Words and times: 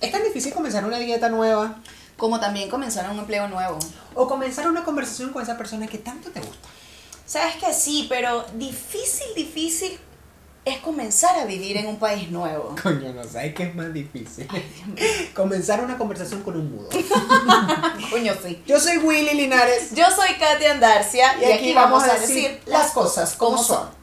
Es 0.00 0.12
tan 0.12 0.22
difícil 0.22 0.52
comenzar 0.52 0.84
una 0.84 0.98
dieta 0.98 1.28
nueva 1.28 1.76
Como 2.16 2.38
también 2.40 2.68
comenzar 2.68 3.10
un 3.10 3.18
empleo 3.18 3.48
nuevo. 3.48 3.78
o 4.14 4.26
comenzar 4.26 4.68
una 4.68 4.84
conversación 4.84 5.32
con 5.32 5.42
esa 5.42 5.56
persona 5.56 5.86
que 5.86 5.98
tanto 5.98 6.30
te 6.30 6.40
gusta. 6.40 6.68
Sabes 7.26 7.56
que 7.56 7.72
sí, 7.74 8.06
pero 8.08 8.44
difícil, 8.54 9.26
difícil 9.34 9.98
es 10.66 10.78
comenzar 10.78 11.38
a 11.38 11.44
vivir 11.44 11.76
en 11.76 11.86
un 11.86 11.96
país 11.96 12.28
nuevo. 12.30 12.74
Coño, 12.82 13.12
no 13.12 13.24
sabes 13.24 13.54
qué 13.54 13.62
es 13.64 13.74
más 13.74 13.92
difícil. 13.92 14.48
comenzar 15.34 15.82
una 15.82 15.96
conversación 15.96 16.42
con 16.42 16.56
un 16.56 16.74
mudo. 16.74 16.88
Coño, 18.10 18.34
sí. 18.42 18.62
Yo 18.66 18.78
soy 18.80 18.98
Willy 18.98 19.34
Linares. 19.34 19.92
Yo 19.94 20.04
soy 20.10 20.34
Katia 20.38 20.72
Andarcia 20.72 21.38
y, 21.40 21.52
aquí 21.52 21.72
vamos 21.72 22.02
a 22.02 22.14
decir 22.14 22.60
las 22.66 22.90
cosas 22.90 23.34
como 23.34 23.62
son. 23.62 23.95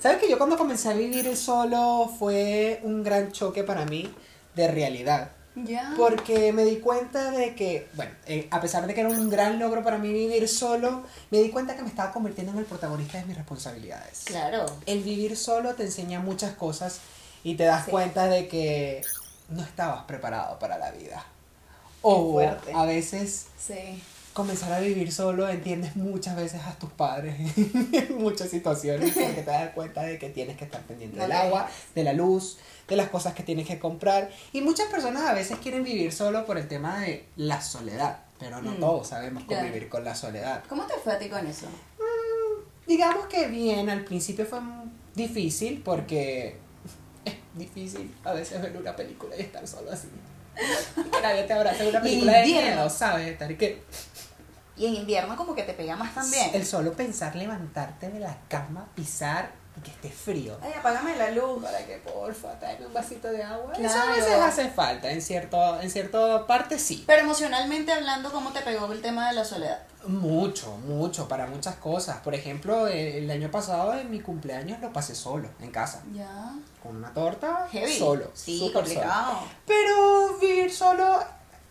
¿Sabes 0.00 0.18
que 0.18 0.30
yo 0.30 0.38
cuando 0.38 0.56
comencé 0.56 0.88
a 0.88 0.94
vivir 0.94 1.36
solo 1.36 2.10
fue 2.18 2.80
un 2.84 3.02
gran 3.02 3.32
choque 3.32 3.62
para 3.64 3.84
mí 3.84 4.12
de 4.56 4.68
realidad? 4.68 5.30
Ya. 5.56 5.92
Porque 5.96 6.52
me 6.52 6.64
di 6.64 6.76
cuenta 6.76 7.30
de 7.32 7.54
que, 7.54 7.86
bueno, 7.94 8.12
eh, 8.26 8.48
a 8.50 8.60
pesar 8.60 8.86
de 8.86 8.94
que 8.94 9.00
era 9.00 9.10
un 9.10 9.28
gran 9.28 9.58
logro 9.58 9.82
para 9.84 9.98
mí 9.98 10.10
vivir 10.12 10.48
solo, 10.48 11.02
me 11.30 11.38
di 11.38 11.50
cuenta 11.50 11.76
que 11.76 11.82
me 11.82 11.88
estaba 11.88 12.12
convirtiendo 12.12 12.52
en 12.52 12.58
el 12.58 12.64
protagonista 12.64 13.18
de 13.18 13.24
mis 13.26 13.36
responsabilidades. 13.36 14.22
Claro. 14.24 14.64
El 14.86 15.02
vivir 15.02 15.36
solo 15.36 15.74
te 15.74 15.82
enseña 15.82 16.20
muchas 16.20 16.54
cosas 16.54 17.00
y 17.44 17.56
te 17.56 17.64
das 17.64 17.84
Sí. 17.84 17.90
cuenta 17.90 18.26
de 18.26 18.48
que 18.48 19.02
no 19.50 19.62
estabas 19.62 20.04
preparado 20.04 20.58
para 20.58 20.78
la 20.78 20.92
vida. 20.92 21.26
O 22.02 22.40
a 22.40 22.86
veces 22.86 23.48
Sí. 23.58 24.02
Comenzar 24.40 24.72
a 24.72 24.80
vivir 24.80 25.12
solo 25.12 25.48
entiendes 25.48 25.96
muchas 25.96 26.34
veces 26.34 26.62
a 26.62 26.72
tus 26.78 26.90
padres 26.90 27.34
en 27.58 28.16
muchas 28.18 28.48
situaciones 28.48 29.12
porque 29.12 29.42
te 29.42 29.50
das 29.50 29.70
cuenta 29.74 30.02
de 30.02 30.18
que 30.18 30.30
tienes 30.30 30.56
que 30.56 30.64
estar 30.64 30.80
pendiente 30.82 31.20
del 31.20 31.30
agua, 31.32 31.68
de 31.94 32.04
la 32.04 32.12
luz, 32.14 32.56
de 32.88 32.96
las 32.96 33.10
cosas 33.10 33.34
que 33.34 33.42
tienes 33.42 33.66
que 33.66 33.78
comprar. 33.78 34.30
Y 34.52 34.62
muchas 34.62 34.86
personas 34.88 35.24
a 35.24 35.34
veces 35.34 35.58
quieren 35.58 35.84
vivir 35.84 36.10
solo 36.12 36.46
por 36.46 36.56
el 36.56 36.66
tema 36.68 37.00
de 37.00 37.26
la 37.36 37.60
soledad, 37.60 38.20
pero 38.38 38.62
no 38.62 38.70
Mm. 38.72 38.80
todos 38.80 39.08
sabemos 39.08 39.44
convivir 39.44 39.88
con 39.90 40.04
la 40.04 40.14
soledad. 40.14 40.62
¿Cómo 40.68 40.84
te 40.86 40.94
fue 40.94 41.12
a 41.12 41.18
ti 41.18 41.28
con 41.28 41.46
eso? 41.46 41.66
Digamos 42.86 43.26
que 43.26 43.46
bien, 43.48 43.90
al 43.90 44.04
principio 44.04 44.46
fue 44.46 44.58
difícil 45.14 45.82
porque 45.84 46.56
es 47.26 47.34
difícil 47.54 48.12
a 48.24 48.32
veces 48.32 48.60
ver 48.62 48.74
una 48.76 48.96
película 48.96 49.36
y 49.36 49.42
estar 49.42 49.66
solo 49.68 49.92
así. 49.92 50.08
Que 51.12 51.20
nadie 51.22 51.44
te 51.44 51.52
abraza 51.52 51.86
una 51.88 52.00
película 52.02 52.38
de 52.38 52.46
miedo, 52.46 52.90
¿sabes? 52.90 53.28
Estar 53.28 53.56
que 53.56 53.82
Y 54.80 54.86
en 54.86 54.94
invierno 54.94 55.36
como 55.36 55.54
que 55.54 55.62
te 55.62 55.74
pega 55.74 55.94
más 55.94 56.14
también. 56.14 56.52
El 56.54 56.64
solo 56.64 56.94
pensar 56.94 57.36
levantarte 57.36 58.08
de 58.08 58.18
la 58.18 58.34
cama, 58.48 58.88
pisar 58.94 59.50
y 59.76 59.82
que 59.82 59.90
esté 59.90 60.08
frío. 60.08 60.56
Ay, 60.62 60.72
apágame 60.72 61.16
la 61.16 61.30
luz. 61.32 61.62
Para 61.62 61.84
que 61.84 61.98
porfa, 61.98 62.58
tráeme 62.58 62.86
un 62.86 62.94
vasito 62.94 63.28
de 63.28 63.42
agua. 63.42 63.74
Eso 63.74 64.00
a 64.00 64.06
veces 64.06 64.32
hace 64.32 64.70
falta, 64.70 65.10
en 65.10 65.20
cierto, 65.20 65.78
en 65.82 65.90
cierta 65.90 66.46
parte 66.46 66.78
sí. 66.78 67.04
Pero 67.06 67.20
emocionalmente 67.20 67.92
hablando, 67.92 68.32
¿cómo 68.32 68.52
te 68.52 68.62
pegó 68.62 68.90
el 68.90 69.02
tema 69.02 69.28
de 69.28 69.34
la 69.34 69.44
soledad? 69.44 69.82
Mucho, 70.06 70.74
mucho, 70.78 71.28
para 71.28 71.46
muchas 71.46 71.76
cosas. 71.76 72.16
Por 72.20 72.34
ejemplo, 72.34 72.86
el, 72.86 73.24
el 73.24 73.30
año 73.30 73.50
pasado 73.50 73.92
en 73.98 74.10
mi 74.10 74.20
cumpleaños 74.20 74.80
lo 74.80 74.94
pasé 74.94 75.14
solo, 75.14 75.50
en 75.60 75.70
casa. 75.70 76.02
Ya. 76.14 76.54
Con 76.82 76.96
una 76.96 77.12
torta, 77.12 77.68
Heavy. 77.70 77.98
solo. 77.98 78.30
Sí, 78.32 78.70
complicado. 78.72 79.40
solo. 79.40 79.50
Pero 79.66 80.38
vivir 80.40 80.72
solo, 80.72 81.22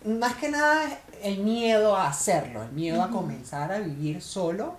más 0.06 0.36
que 0.36 0.50
nada, 0.50 0.84
es 0.84 1.09
el 1.24 1.40
miedo 1.40 1.96
a 1.96 2.08
hacerlo, 2.08 2.64
el 2.64 2.72
miedo 2.72 3.02
a 3.04 3.10
comenzar 3.10 3.72
a 3.72 3.80
vivir 3.80 4.22
solo, 4.22 4.76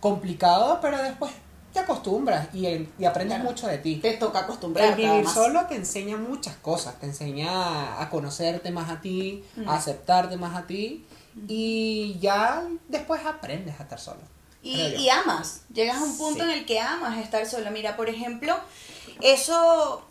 complicado, 0.00 0.78
pero 0.82 1.00
después 1.02 1.32
te 1.72 1.80
acostumbras 1.80 2.48
y, 2.54 2.66
el- 2.66 2.88
y 2.98 3.04
aprendes 3.04 3.36
Claro. 3.38 3.50
mucho 3.50 3.66
de 3.66 3.78
ti. 3.78 3.96
Te 3.96 4.12
toca 4.12 4.38
El 4.40 4.44
acostumbrarte. 4.44 4.94
vivir 4.96 5.10
además. 5.10 5.34
solo 5.34 5.66
te 5.66 5.74
enseña 5.74 6.16
muchas 6.16 6.54
cosas, 6.56 6.98
te 7.00 7.06
enseña 7.06 8.00
a 8.00 8.08
conocerte 8.10 8.70
más 8.70 8.90
a 8.90 9.00
ti, 9.00 9.44
a 9.66 9.74
aceptarte 9.74 10.36
más 10.36 10.56
a 10.56 10.66
ti 10.66 11.04
y 11.48 12.16
ya 12.20 12.62
después 12.88 13.24
aprendes 13.26 13.78
a 13.80 13.82
estar 13.82 13.98
solo. 13.98 14.20
Y, 14.62 15.08
amas, 15.10 15.62
llegas 15.74 15.98
a 15.98 16.04
un 16.04 16.16
punto 16.16 16.42
Sí. 16.44 16.50
en 16.50 16.58
el 16.58 16.64
que 16.64 16.80
amas 16.80 17.18
estar 17.18 17.44
solo. 17.44 17.70
Mira, 17.70 17.96
por 17.96 18.08
ejemplo, 18.08 18.56
eso 19.20 20.02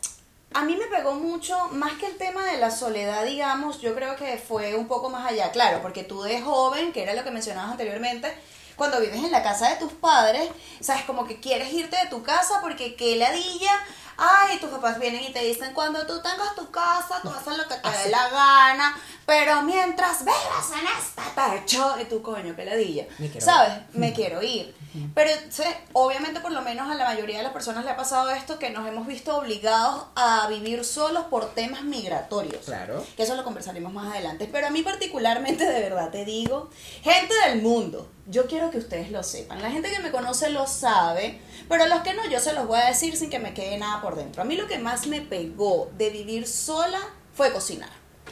a 0.53 0.63
mí 0.63 0.75
me 0.75 0.85
pegó 0.85 1.13
mucho, 1.13 1.67
más 1.71 1.93
que 1.93 2.05
el 2.05 2.17
tema 2.17 2.45
de 2.45 2.57
la 2.57 2.71
soledad, 2.71 3.25
digamos, 3.25 3.81
yo 3.81 3.95
creo 3.95 4.15
que 4.15 4.37
fue 4.37 4.75
un 4.75 4.87
poco 4.87 5.09
más 5.09 5.25
allá, 5.25 5.51
claro, 5.51 5.81
porque 5.81 6.03
tú 6.03 6.21
de 6.21 6.41
joven, 6.41 6.93
que 6.93 7.03
era 7.03 7.13
lo 7.13 7.23
que 7.23 7.31
mencionabas 7.31 7.71
anteriormente, 7.71 8.33
cuando 8.75 8.99
vives 8.99 9.23
en 9.23 9.31
la 9.31 9.43
casa 9.43 9.69
de 9.69 9.75
tus 9.77 9.93
padres, 9.93 10.49
sabes, 10.79 11.03
como 11.03 11.25
que 11.25 11.39
quieres 11.39 11.71
irte 11.73 11.95
de 11.97 12.09
tu 12.09 12.23
casa 12.23 12.59
porque 12.61 12.95
qué 12.95 13.15
ladilla, 13.15 13.71
ay, 14.17 14.57
tus 14.59 14.69
papás 14.69 14.99
vienen 14.99 15.23
y 15.23 15.31
te 15.31 15.43
dicen, 15.43 15.73
cuando 15.73 16.05
tú 16.05 16.21
tengas 16.21 16.55
tu 16.55 16.69
casa, 16.71 17.19
tú 17.21 17.29
haces 17.29 17.57
lo 17.57 17.67
que 17.67 17.75
te 17.75 17.89
dé 18.03 18.09
la 18.09 18.29
gana, 18.29 18.97
pero 19.25 19.61
mientras 19.63 20.23
vivas 20.23 20.71
en 20.71 20.87
este 20.87 21.21
techo, 21.35 21.95
y 22.01 22.05
tú, 22.05 22.21
coño, 22.21 22.55
qué 22.55 22.65
ladilla, 22.65 23.05
Me 23.17 23.29
quiero 23.29 23.45
¿sabes? 23.45 23.73
Me 23.93 24.13
quiero 24.13 24.41
ir. 24.41 24.75
Pero 25.15 25.31
sí, 25.49 25.63
obviamente 25.93 26.39
por 26.39 26.51
lo 26.51 26.61
menos 26.61 26.89
a 26.89 26.95
la 26.95 27.05
mayoría 27.05 27.37
de 27.37 27.43
las 27.43 27.53
personas 27.53 27.83
le 27.83 27.91
ha 27.91 27.97
pasado 27.97 28.29
esto 28.31 28.59
que 28.59 28.69
nos 28.69 28.87
hemos 28.87 29.07
visto 29.07 29.35
obligados 29.35 30.05
a 30.15 30.47
vivir 30.47 30.83
solos 30.85 31.25
por 31.25 31.53
temas 31.53 31.83
migratorios. 31.83 32.65
Claro. 32.65 33.03
Que 33.15 33.23
eso 33.23 33.35
lo 33.35 33.43
conversaremos 33.43 33.91
más 33.91 34.11
adelante. 34.11 34.47
Pero 34.51 34.67
a 34.67 34.69
mí 34.69 34.83
particularmente, 34.83 35.65
de 35.65 35.81
verdad 35.81 36.11
te 36.11 36.25
digo, 36.25 36.69
gente 37.01 37.33
del 37.47 37.61
mundo, 37.61 38.07
yo 38.27 38.47
quiero 38.47 38.71
que 38.71 38.77
ustedes 38.77 39.11
lo 39.11 39.23
sepan. 39.23 39.61
La 39.61 39.71
gente 39.71 39.89
que 39.89 39.99
me 39.99 40.11
conoce 40.11 40.49
lo 40.49 40.67
sabe, 40.67 41.41
pero 41.67 41.87
los 41.87 42.01
que 42.01 42.13
no, 42.13 42.27
yo 42.29 42.39
se 42.39 42.53
los 42.53 42.67
voy 42.67 42.79
a 42.79 42.85
decir 42.85 43.17
sin 43.17 43.29
que 43.29 43.39
me 43.39 43.53
quede 43.53 43.77
nada 43.77 44.01
por 44.01 44.15
dentro. 44.15 44.41
A 44.41 44.45
mí 44.45 44.55
lo 44.55 44.67
que 44.67 44.79
más 44.79 45.07
me 45.07 45.21
pegó 45.21 45.91
de 45.97 46.09
vivir 46.09 46.47
sola 46.47 46.99
fue 47.33 47.51
cocinar. 47.51 47.89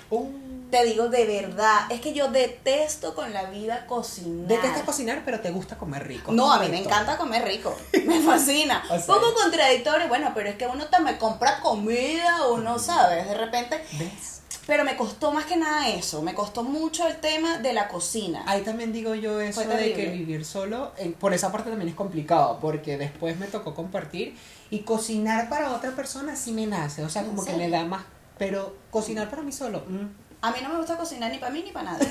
Uh, 0.10 0.30
Te 0.72 0.86
digo 0.86 1.10
de 1.10 1.26
verdad, 1.26 1.92
es 1.92 2.00
que 2.02 2.14
yo 2.14 2.32
detesto 2.32 3.14
con 3.14 3.34
la 3.34 3.44
vida 3.50 3.86
cocinar. 3.88 4.48
detestas 4.48 4.84
cocinar, 4.84 5.22
pero 5.26 5.42
te 5.42 5.52
gusta 5.52 5.78
comer 5.78 6.08
rico. 6.08 6.32
No, 6.32 6.52
a 6.52 6.60
mí 6.60 6.70
me 6.70 6.80
encanta 6.80 7.18
comer 7.18 7.44
rico. 7.44 7.76
Me 8.06 8.22
fascina. 8.22 8.82
O 8.90 8.98
sea- 8.98 9.06
Poco 9.06 9.34
contradictorio, 9.34 10.08
bueno, 10.08 10.32
pero 10.34 10.50
es 10.50 10.56
que 10.56 10.66
uno 10.68 10.86
también 10.88 11.18
compra 11.18 11.60
comida, 11.60 12.48
uno 12.48 12.80
sabe, 12.80 13.24
de 13.26 13.34
repente. 13.34 13.84
¿Ves? 14.00 14.42
Pero 14.68 14.86
me 14.86 14.96
costó 14.96 15.32
más 15.34 15.46
que 15.46 15.58
nada 15.58 15.90
eso. 15.90 16.22
Me 16.22 16.34
costó 16.34 16.64
mucho 16.64 17.06
el 17.08 17.18
tema 17.18 17.58
de 17.58 17.74
la 17.74 17.88
cocina. 17.88 18.44
Ahí 18.46 18.62
también 18.62 18.94
digo 18.94 19.16
yo 19.16 19.42
eso 19.42 19.62
de 19.62 19.94
que 19.94 20.06
vivir 20.08 20.46
solo, 20.46 20.94
eh, 20.98 21.14
por 21.20 21.34
esa 21.34 21.52
parte 21.52 21.70
también 21.70 21.90
es 21.90 21.96
complicado, 21.96 22.60
porque 22.62 22.98
después 22.98 23.38
me 23.38 23.48
tocó 23.48 23.74
compartir 23.74 24.38
y 24.70 24.80
cocinar 24.82 25.50
para 25.50 25.74
otra 25.74 25.92
persona 25.92 26.36
sí 26.36 26.54
me 26.54 26.68
nace, 26.68 27.04
o 27.04 27.10
sea, 27.10 27.24
¿En 27.24 27.30
como 27.30 27.44
que 27.44 27.54
me 27.54 27.70
da 27.70 27.84
más, 27.84 28.04
pero 28.38 28.78
cocinar 28.92 29.30
para 29.30 29.42
mí 29.42 29.52
solo, 29.52 29.80
mm, 29.88 30.06
A 30.42 30.52
mí 30.52 30.60
no 30.62 30.70
me 30.70 30.78
gusta 30.78 30.98
cocinar 30.98 31.32
ni 31.32 31.38
para 31.38 31.52
mí 31.52 31.62
ni 31.64 31.72
para 31.72 31.92
nadie. 31.92 32.08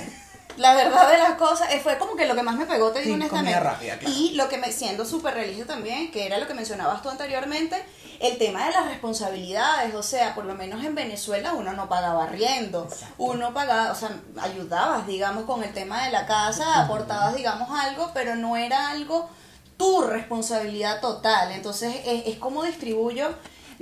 La 0.57 0.75
verdad 0.75 1.11
de 1.11 1.17
las 1.19 1.35
cosas, 1.35 1.73
eh, 1.73 1.81
fue 1.81 1.97
como 1.97 2.17
que 2.17 2.27
lo 2.27 2.35
que 2.35 2.43
más 2.43 2.57
me 2.57 2.67
pegó, 2.67 2.91
te 2.91 3.01
digo 3.01 3.15
Sí, 3.15 3.21
honestamente. 3.21 3.53
comida 3.53 3.73
rápida, 3.73 3.99
claro. 3.99 4.15
Y 4.15 4.33
lo 4.35 4.49
que 4.49 4.59
me 4.59 4.73
siendo 4.73 5.05
súper 5.07 5.35
religio 5.35 5.65
también, 5.65 6.11
que 6.11 6.27
era 6.27 6.39
lo 6.39 6.47
que 6.47 6.55
mencionabas 6.55 7.03
tú 7.03 7.09
anteriormente, 7.09 7.83
el 8.19 8.37
tema 8.37 8.67
de 8.67 8.73
las 8.73 8.87
responsabilidades, 8.87 9.95
o 9.95 10.03
sea, 10.03 10.35
por 10.35 10.45
lo 10.45 10.55
menos 10.55 10.85
en 10.85 10.95
Venezuela 10.95 11.55
uno 11.55 11.73
no 11.73 11.89
pagaba 11.89 12.25
arriendo, 12.25 12.85
Exacto. 12.85 13.15
uno 13.19 13.55
pagaba, 13.55 13.93
o 13.93 13.95
sea, 13.95 14.11
ayudabas, 14.41 15.07
digamos, 15.07 15.45
con 15.45 15.63
el 15.63 15.73
tema 15.73 16.05
de 16.05 16.11
la 16.11 16.27
casa, 16.27 16.83
aportabas, 16.83 17.35
digamos, 17.37 17.69
algo, 17.71 18.11
pero 18.13 18.35
no 18.35 18.57
era 18.57 18.91
algo 18.91 19.31
tu 19.79 20.03
responsabilidad 20.03 21.01
total. 21.01 21.53
Entonces, 21.53 21.95
es, 22.05 22.27
es 22.27 22.37
como 22.37 22.65
distribuyo. 22.65 23.31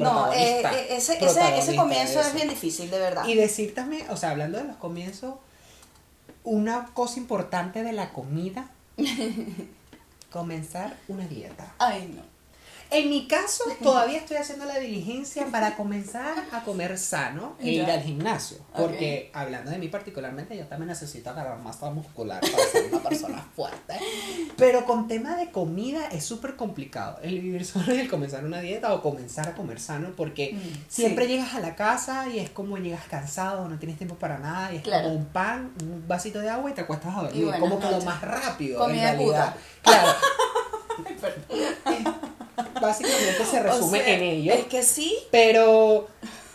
No, 0.04 0.32
eh, 0.32 0.60
eh, 0.60 0.86
ese, 0.90 1.24
ese, 1.24 1.58
ese 1.58 1.76
comienzo 1.76 2.20
es 2.20 2.34
bien 2.34 2.48
difícil, 2.48 2.90
de 2.90 2.98
verdad. 2.98 3.26
Y 3.26 3.34
decir 3.34 3.74
también, 3.74 4.06
o 4.10 4.16
sea, 4.16 4.30
hablando 4.30 4.58
de 4.58 4.64
los 4.64 4.76
comienzos, 4.76 5.34
una 6.44 6.86
cosa 6.94 7.18
importante 7.18 7.82
de 7.82 7.92
la 7.92 8.12
comida, 8.12 8.70
comenzar 10.30 10.96
una 11.08 11.26
dieta. 11.26 11.74
Ay, 11.78 12.12
no. 12.14 12.37
En 12.90 13.10
mi 13.10 13.26
caso, 13.28 13.64
todavía 13.82 14.16
estoy 14.16 14.38
haciendo 14.38 14.64
la 14.64 14.78
diligencia 14.78 15.46
para 15.52 15.76
comenzar 15.76 16.34
a 16.52 16.62
comer 16.64 16.96
sano 16.98 17.54
e 17.60 17.70
ir 17.70 17.84
al 17.84 18.00
gimnasio. 18.02 18.58
Porque, 18.74 19.30
hablando 19.34 19.70
de 19.70 19.76
mí 19.78 19.88
particularmente, 19.88 20.56
yo 20.56 20.66
también 20.66 20.88
necesito 20.88 21.28
agarrar 21.28 21.58
masa 21.58 21.90
muscular 21.90 22.40
para 22.40 22.64
ser 22.64 22.86
una 22.92 23.02
persona 23.02 23.46
fuerte. 23.56 23.94
Pero 24.56 24.86
con 24.86 25.06
tema 25.06 25.36
de 25.36 25.50
comida 25.50 26.06
es 26.08 26.24
súper 26.24 26.56
complicado 26.56 27.18
el 27.22 27.40
vivir 27.40 27.64
solo 27.66 27.94
y 27.94 27.98
el 27.98 28.08
comenzar 28.08 28.44
una 28.44 28.60
dieta 28.60 28.94
o 28.94 29.02
comenzar 29.02 29.48
a 29.48 29.54
comer 29.54 29.80
sano 29.80 30.12
porque 30.16 30.52
Mm, 30.54 30.58
siempre 30.88 31.26
sí. 31.26 31.32
llegas 31.32 31.54
a 31.54 31.60
la 31.60 31.76
casa 31.76 32.26
y 32.28 32.38
es 32.38 32.48
como 32.48 32.78
llegas 32.78 33.04
cansado, 33.08 33.68
no 33.68 33.78
tienes 33.78 33.98
tiempo 33.98 34.14
para 34.14 34.38
nada 34.38 34.72
y 34.72 34.76
es 34.76 34.82
Claro. 34.82 35.04
como 35.08 35.16
un 35.16 35.26
pan, 35.26 35.72
un 35.82 36.04
vasito 36.08 36.38
de 36.40 36.48
agua 36.48 36.70
y 36.70 36.74
te 36.74 36.80
acuestas 36.80 37.14
a 37.14 37.22
dormir. 37.22 37.52
como 37.60 37.78
que 37.78 37.90
lo 37.90 38.00
más 38.00 38.22
rápido. 38.22 38.78
Comida 38.78 39.12
en 39.12 39.18
realidad. 39.18 39.54
puta. 39.54 39.58
Claro. 39.82 40.12
Básicamente 42.80 43.44
se 43.44 43.62
resume 43.62 44.00
O 44.00 44.02
sea, 44.04 44.14
en 44.14 44.22
ello. 44.22 44.52
Es 44.54 44.64
que 44.66 44.82
sí. 44.82 45.16
Pero 45.30 46.08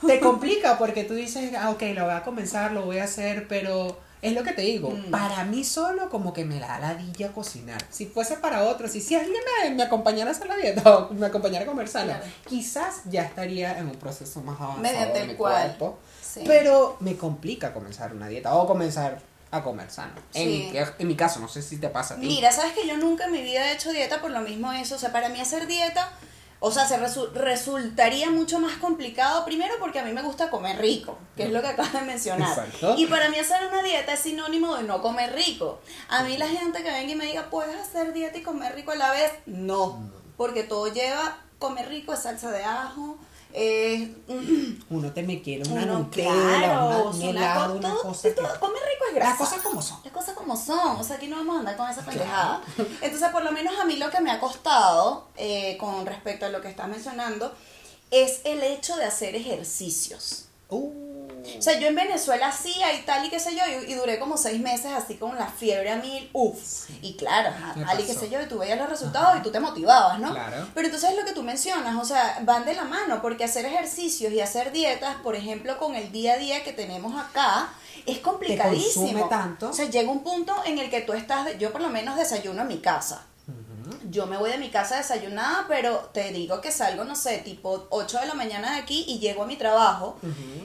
te 0.05 0.19
complica 0.19 0.77
porque 0.77 1.03
tú 1.03 1.13
dices, 1.13 1.51
ah, 1.57 1.69
ok, 1.71 1.81
lo 1.93 2.05
voy 2.05 2.13
a 2.13 2.23
comenzar, 2.23 2.71
lo 2.71 2.85
voy 2.85 2.99
a 2.99 3.05
hacer, 3.05 3.47
pero 3.47 3.97
es 4.21 4.33
lo 4.33 4.43
que 4.43 4.53
te 4.53 4.61
digo. 4.61 4.89
Mm. 4.91 5.11
Para 5.11 5.43
mí 5.43 5.63
solo 5.65 6.09
como 6.09 6.31
que 6.33 6.45
me 6.45 6.59
da 6.59 6.79
ladilla 6.79 7.31
cocinar. 7.33 7.81
Si 7.89 8.05
fuese 8.05 8.37
para 8.37 8.63
otros, 8.63 8.91
si, 8.91 9.01
si 9.01 9.15
alguien 9.15 9.41
me, 9.63 9.71
me 9.71 9.83
acompañara 9.83 10.29
a 10.29 10.33
hacer 10.33 10.47
la 10.47 10.55
dieta 10.57 10.97
o 10.97 11.13
me 11.13 11.25
acompañara 11.25 11.65
a 11.65 11.67
comer 11.67 11.87
sano, 11.89 12.13
Claro. 12.13 12.25
quizás 12.47 13.01
ya 13.09 13.23
estaría 13.23 13.77
en 13.77 13.87
un 13.87 13.95
proceso 13.95 14.41
más 14.41 14.55
avanzado 14.59 14.81
Mediante 14.81 15.13
de 15.19 15.21
el 15.25 15.27
mi 15.31 15.35
cual. 15.35 15.75
cuerpo. 15.77 15.99
Sí. 16.21 16.41
Pero 16.47 16.95
me 17.01 17.15
complica 17.17 17.73
comenzar 17.73 18.13
una 18.13 18.27
dieta 18.29 18.55
o 18.55 18.65
comenzar 18.65 19.19
a 19.53 19.63
comer 19.63 19.89
sano. 19.91 20.13
En, 20.33 20.43
Sí. 20.49 20.69
mi, 20.73 20.79
en 20.99 21.07
mi 21.07 21.15
caso, 21.15 21.39
no 21.39 21.47
sé 21.47 21.61
si 21.61 21.77
te 21.77 21.89
pasa 21.89 22.15
a 22.15 22.19
ti. 22.19 22.25
Mira, 22.27 22.51
sabes 22.51 22.73
que 22.73 22.87
yo 22.87 22.97
nunca 22.97 23.25
en 23.25 23.31
mi 23.31 23.41
vida 23.41 23.69
he 23.71 23.73
hecho 23.75 23.91
dieta 23.91 24.19
por 24.21 24.31
lo 24.31 24.41
mismo 24.41 24.71
eso. 24.73 24.95
O 24.95 24.97
sea, 24.97 25.11
para 25.11 25.29
mí 25.29 25.39
hacer 25.39 25.67
dieta, 25.67 26.11
o 26.59 26.71
sea, 26.71 26.87
se 26.87 26.97
resu- 26.99 27.31
resultaría 27.33 28.29
mucho 28.31 28.59
más 28.59 28.77
complicado. 28.77 29.45
Primero 29.45 29.75
porque 29.79 29.99
a 29.99 30.03
mí 30.03 30.11
me 30.11 30.21
gusta 30.21 30.49
comer 30.49 30.79
rico, 30.79 31.17
que 31.35 31.43
es 31.43 31.51
lo 31.51 31.61
que 31.61 31.67
acabas 31.67 31.93
de 31.93 32.01
mencionar. 32.01 32.49
Exacto. 32.49 32.95
Y 32.97 33.05
para 33.07 33.29
mí 33.29 33.37
hacer 33.37 33.65
una 33.67 33.83
dieta 33.83 34.13
es 34.13 34.19
sinónimo 34.21 34.75
de 34.75 34.83
no 34.83 35.01
comer 35.01 35.33
rico. 35.33 35.79
A 36.09 36.23
mí 36.23 36.37
la 36.37 36.47
gente 36.47 36.81
que 36.83 36.89
venga 36.91 37.11
y 37.11 37.15
me 37.15 37.25
diga, 37.25 37.49
¿puedes 37.49 37.75
hacer 37.75 38.13
dieta 38.13 38.37
y 38.37 38.41
comer 38.43 38.73
rico 38.75 38.91
a 38.91 38.95
la 38.95 39.11
vez? 39.11 39.31
No, 39.45 40.09
porque 40.37 40.63
todo 40.63 40.87
lleva 40.91 41.37
comer 41.59 41.87
rico, 41.89 42.13
es 42.13 42.19
salsa 42.21 42.51
de 42.51 42.63
ajo. 42.63 43.17
Es 43.53 44.09
Uno 44.89 45.11
te 45.13 45.21
me 45.23 45.41
quiere 45.41 45.69
una 45.69 45.83
uno, 45.83 45.99
Nutella, 45.99 46.31
claro, 46.33 46.85
una, 46.87 46.97
o 46.97 47.09
un 47.11 47.15
una 47.17 47.29
helado, 47.29 47.75
una 47.75 47.89
todo- 47.89 48.01
cosa 48.01 48.21
que- 48.29 48.31
todo- 48.35 48.59
comer 48.59 48.81
rico 48.81 49.05
es 49.09 49.15
grasa. 49.15 49.29
Las 49.29 49.37
cosas 49.49 49.61
como 49.63 49.81
son. 49.81 49.97
Las 50.03 50.13
cosas 50.13 50.35
como 50.35 50.57
son, 50.57 50.97
o 50.99 51.03
sea, 51.03 51.15
aquí 51.17 51.27
no 51.27 51.35
vamos 51.37 51.55
a 51.55 51.59
andar 51.59 51.77
con 51.77 51.89
esa 51.89 52.01
pendejada. 52.03 52.61
Entonces, 53.01 53.29
por 53.29 53.43
lo 53.43 53.51
menos 53.51 53.73
a 53.79 53.85
mí 53.85 53.97
lo 53.97 54.09
que 54.09 54.21
me 54.21 54.31
ha 54.31 54.39
costado 54.39 55.27
eh, 55.37 55.77
con 55.79 56.05
respecto 56.05 56.45
a 56.45 56.49
lo 56.49 56.61
que 56.61 56.69
estás 56.69 56.87
mencionando 56.87 57.53
es 58.11 58.41
el 58.43 58.63
hecho 58.63 58.95
de 58.95 59.05
hacer 59.05 59.35
ejercicios. 59.35 60.45
Uh, 60.69 61.02
O 61.57 61.61
sea, 61.61 61.79
yo 61.79 61.87
en 61.87 61.95
Venezuela 61.95 62.47
hacía 62.47 62.93
y 62.93 63.01
tal 63.03 63.25
y 63.25 63.29
qué 63.29 63.39
sé 63.39 63.55
yo, 63.55 63.61
y, 63.67 63.91
y 63.91 63.95
duré 63.95 64.19
como 64.19 64.37
seis 64.37 64.61
meses 64.61 64.91
así 64.93 65.15
con 65.15 65.35
la 65.35 65.47
fiebre 65.47 65.91
a 65.91 65.97
mil, 65.97 66.29
uff. 66.33 66.89
Y 67.01 67.15
claro, 67.15 67.53
tal 67.85 67.99
y 67.99 68.03
qué 68.03 68.13
sé 68.13 68.29
yo, 68.29 68.41
y 68.41 68.47
tú 68.47 68.59
veías 68.59 68.77
los 68.77 68.89
resultados 68.89 69.39
y 69.39 69.43
tú 69.43 69.51
te 69.51 69.59
motivabas, 69.59 70.19
¿no? 70.19 70.31
Claro. 70.31 70.67
Pero 70.73 70.87
entonces 70.87 71.11
es 71.11 71.17
lo 71.17 71.25
que 71.25 71.33
tú 71.33 71.43
mencionas, 71.43 72.01
o 72.01 72.05
sea, 72.05 72.39
van 72.43 72.65
de 72.65 72.75
la 72.75 72.85
mano, 72.85 73.21
porque 73.21 73.43
hacer 73.43 73.65
ejercicios 73.65 74.31
y 74.31 74.39
hacer 74.39 74.71
dietas, 74.71 75.15
por 75.17 75.35
ejemplo, 75.35 75.77
con 75.77 75.95
el 75.95 76.11
día 76.11 76.33
a 76.33 76.37
día 76.37 76.63
que 76.63 76.73
tenemos 76.73 77.19
acá, 77.19 77.69
es 78.05 78.19
complicadísimo. 78.19 79.05
consume 79.05 79.29
tanto. 79.29 79.69
O 79.69 79.73
sea, 79.73 79.89
llega 79.89 80.09
un 80.09 80.23
punto 80.23 80.55
en 80.65 80.79
el 80.79 80.89
que 80.89 81.01
tú 81.01 81.13
estás, 81.13 81.57
yo 81.57 81.71
por 81.71 81.81
lo 81.81 81.89
menos 81.89 82.15
desayuno 82.15 82.61
en 82.61 82.67
mi 82.67 82.79
casa. 82.79 83.25
Yo 84.13 84.27
me 84.27 84.37
voy 84.37 84.51
de 84.51 84.57
mi 84.59 84.69
casa 84.69 84.97
desayunada, 84.97 85.65
pero 85.67 85.97
te 86.13 86.31
digo 86.31 86.61
que 86.61 86.71
salgo, 86.71 87.03
no 87.03 87.15
sé, 87.15 87.39
tipo 87.39 87.87
8 87.89 88.19
de 88.19 88.27
la 88.27 88.35
mañana 88.35 88.73
de 88.75 88.77
aquí 88.81 89.03
y 89.07 89.17
llego 89.19 89.43
a 89.43 89.45
mi 89.47 89.55
trabajo 89.57 90.17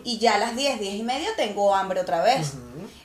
y 0.04 0.18
ya 0.18 0.34
a 0.34 0.38
las 0.38 0.54
10, 0.54 0.78
10 0.78 0.94
y 0.96 1.02
media 1.02 1.30
tengo 1.36 1.74
hambre 1.74 2.00
otra 2.00 2.22
vez. 2.22 2.52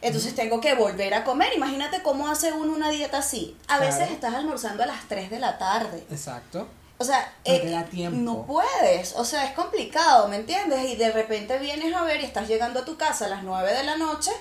Entonces 0.01 0.35
tengo 0.35 0.59
que 0.59 0.75
volver 0.75 1.13
a 1.13 1.23
comer. 1.23 1.53
Imagínate 1.55 2.03
cómo 2.03 2.27
hace 2.27 2.51
uno 2.51 2.73
una 2.73 2.89
dieta 2.89 3.19
así. 3.19 3.55
A 3.69 3.77
Claro. 3.77 3.85
veces 3.85 4.11
estás 4.11 4.35
almorzando 4.35 4.83
a 4.83 4.85
las 4.85 5.07
3 5.07 5.29
de 5.31 5.39
la 5.39 5.57
tarde. 5.57 6.05
Exacto. 6.11 6.67
O 6.97 7.05
sea, 7.05 7.19
No 7.47 7.53
eh, 7.53 7.85
tiempo. 7.89 8.17
no 8.19 8.45
puedes, 8.45 9.15
o 9.15 9.25
sea, 9.25 9.45
es 9.45 9.53
complicado, 9.53 10.27
¿me 10.27 10.35
entiendes? 10.35 10.89
Y 10.89 10.95
de 10.97 11.11
repente 11.11 11.57
vienes 11.57 11.93
a 11.95 12.03
ver 12.03 12.21
y 12.21 12.25
estás 12.25 12.47
llegando 12.47 12.81
a 12.81 12.85
tu 12.85 12.97
casa 12.97 13.25
a 13.25 13.29
las 13.29 13.43
9 13.43 13.73
de 13.73 13.83
la 13.83 13.95
noche, 13.97 14.31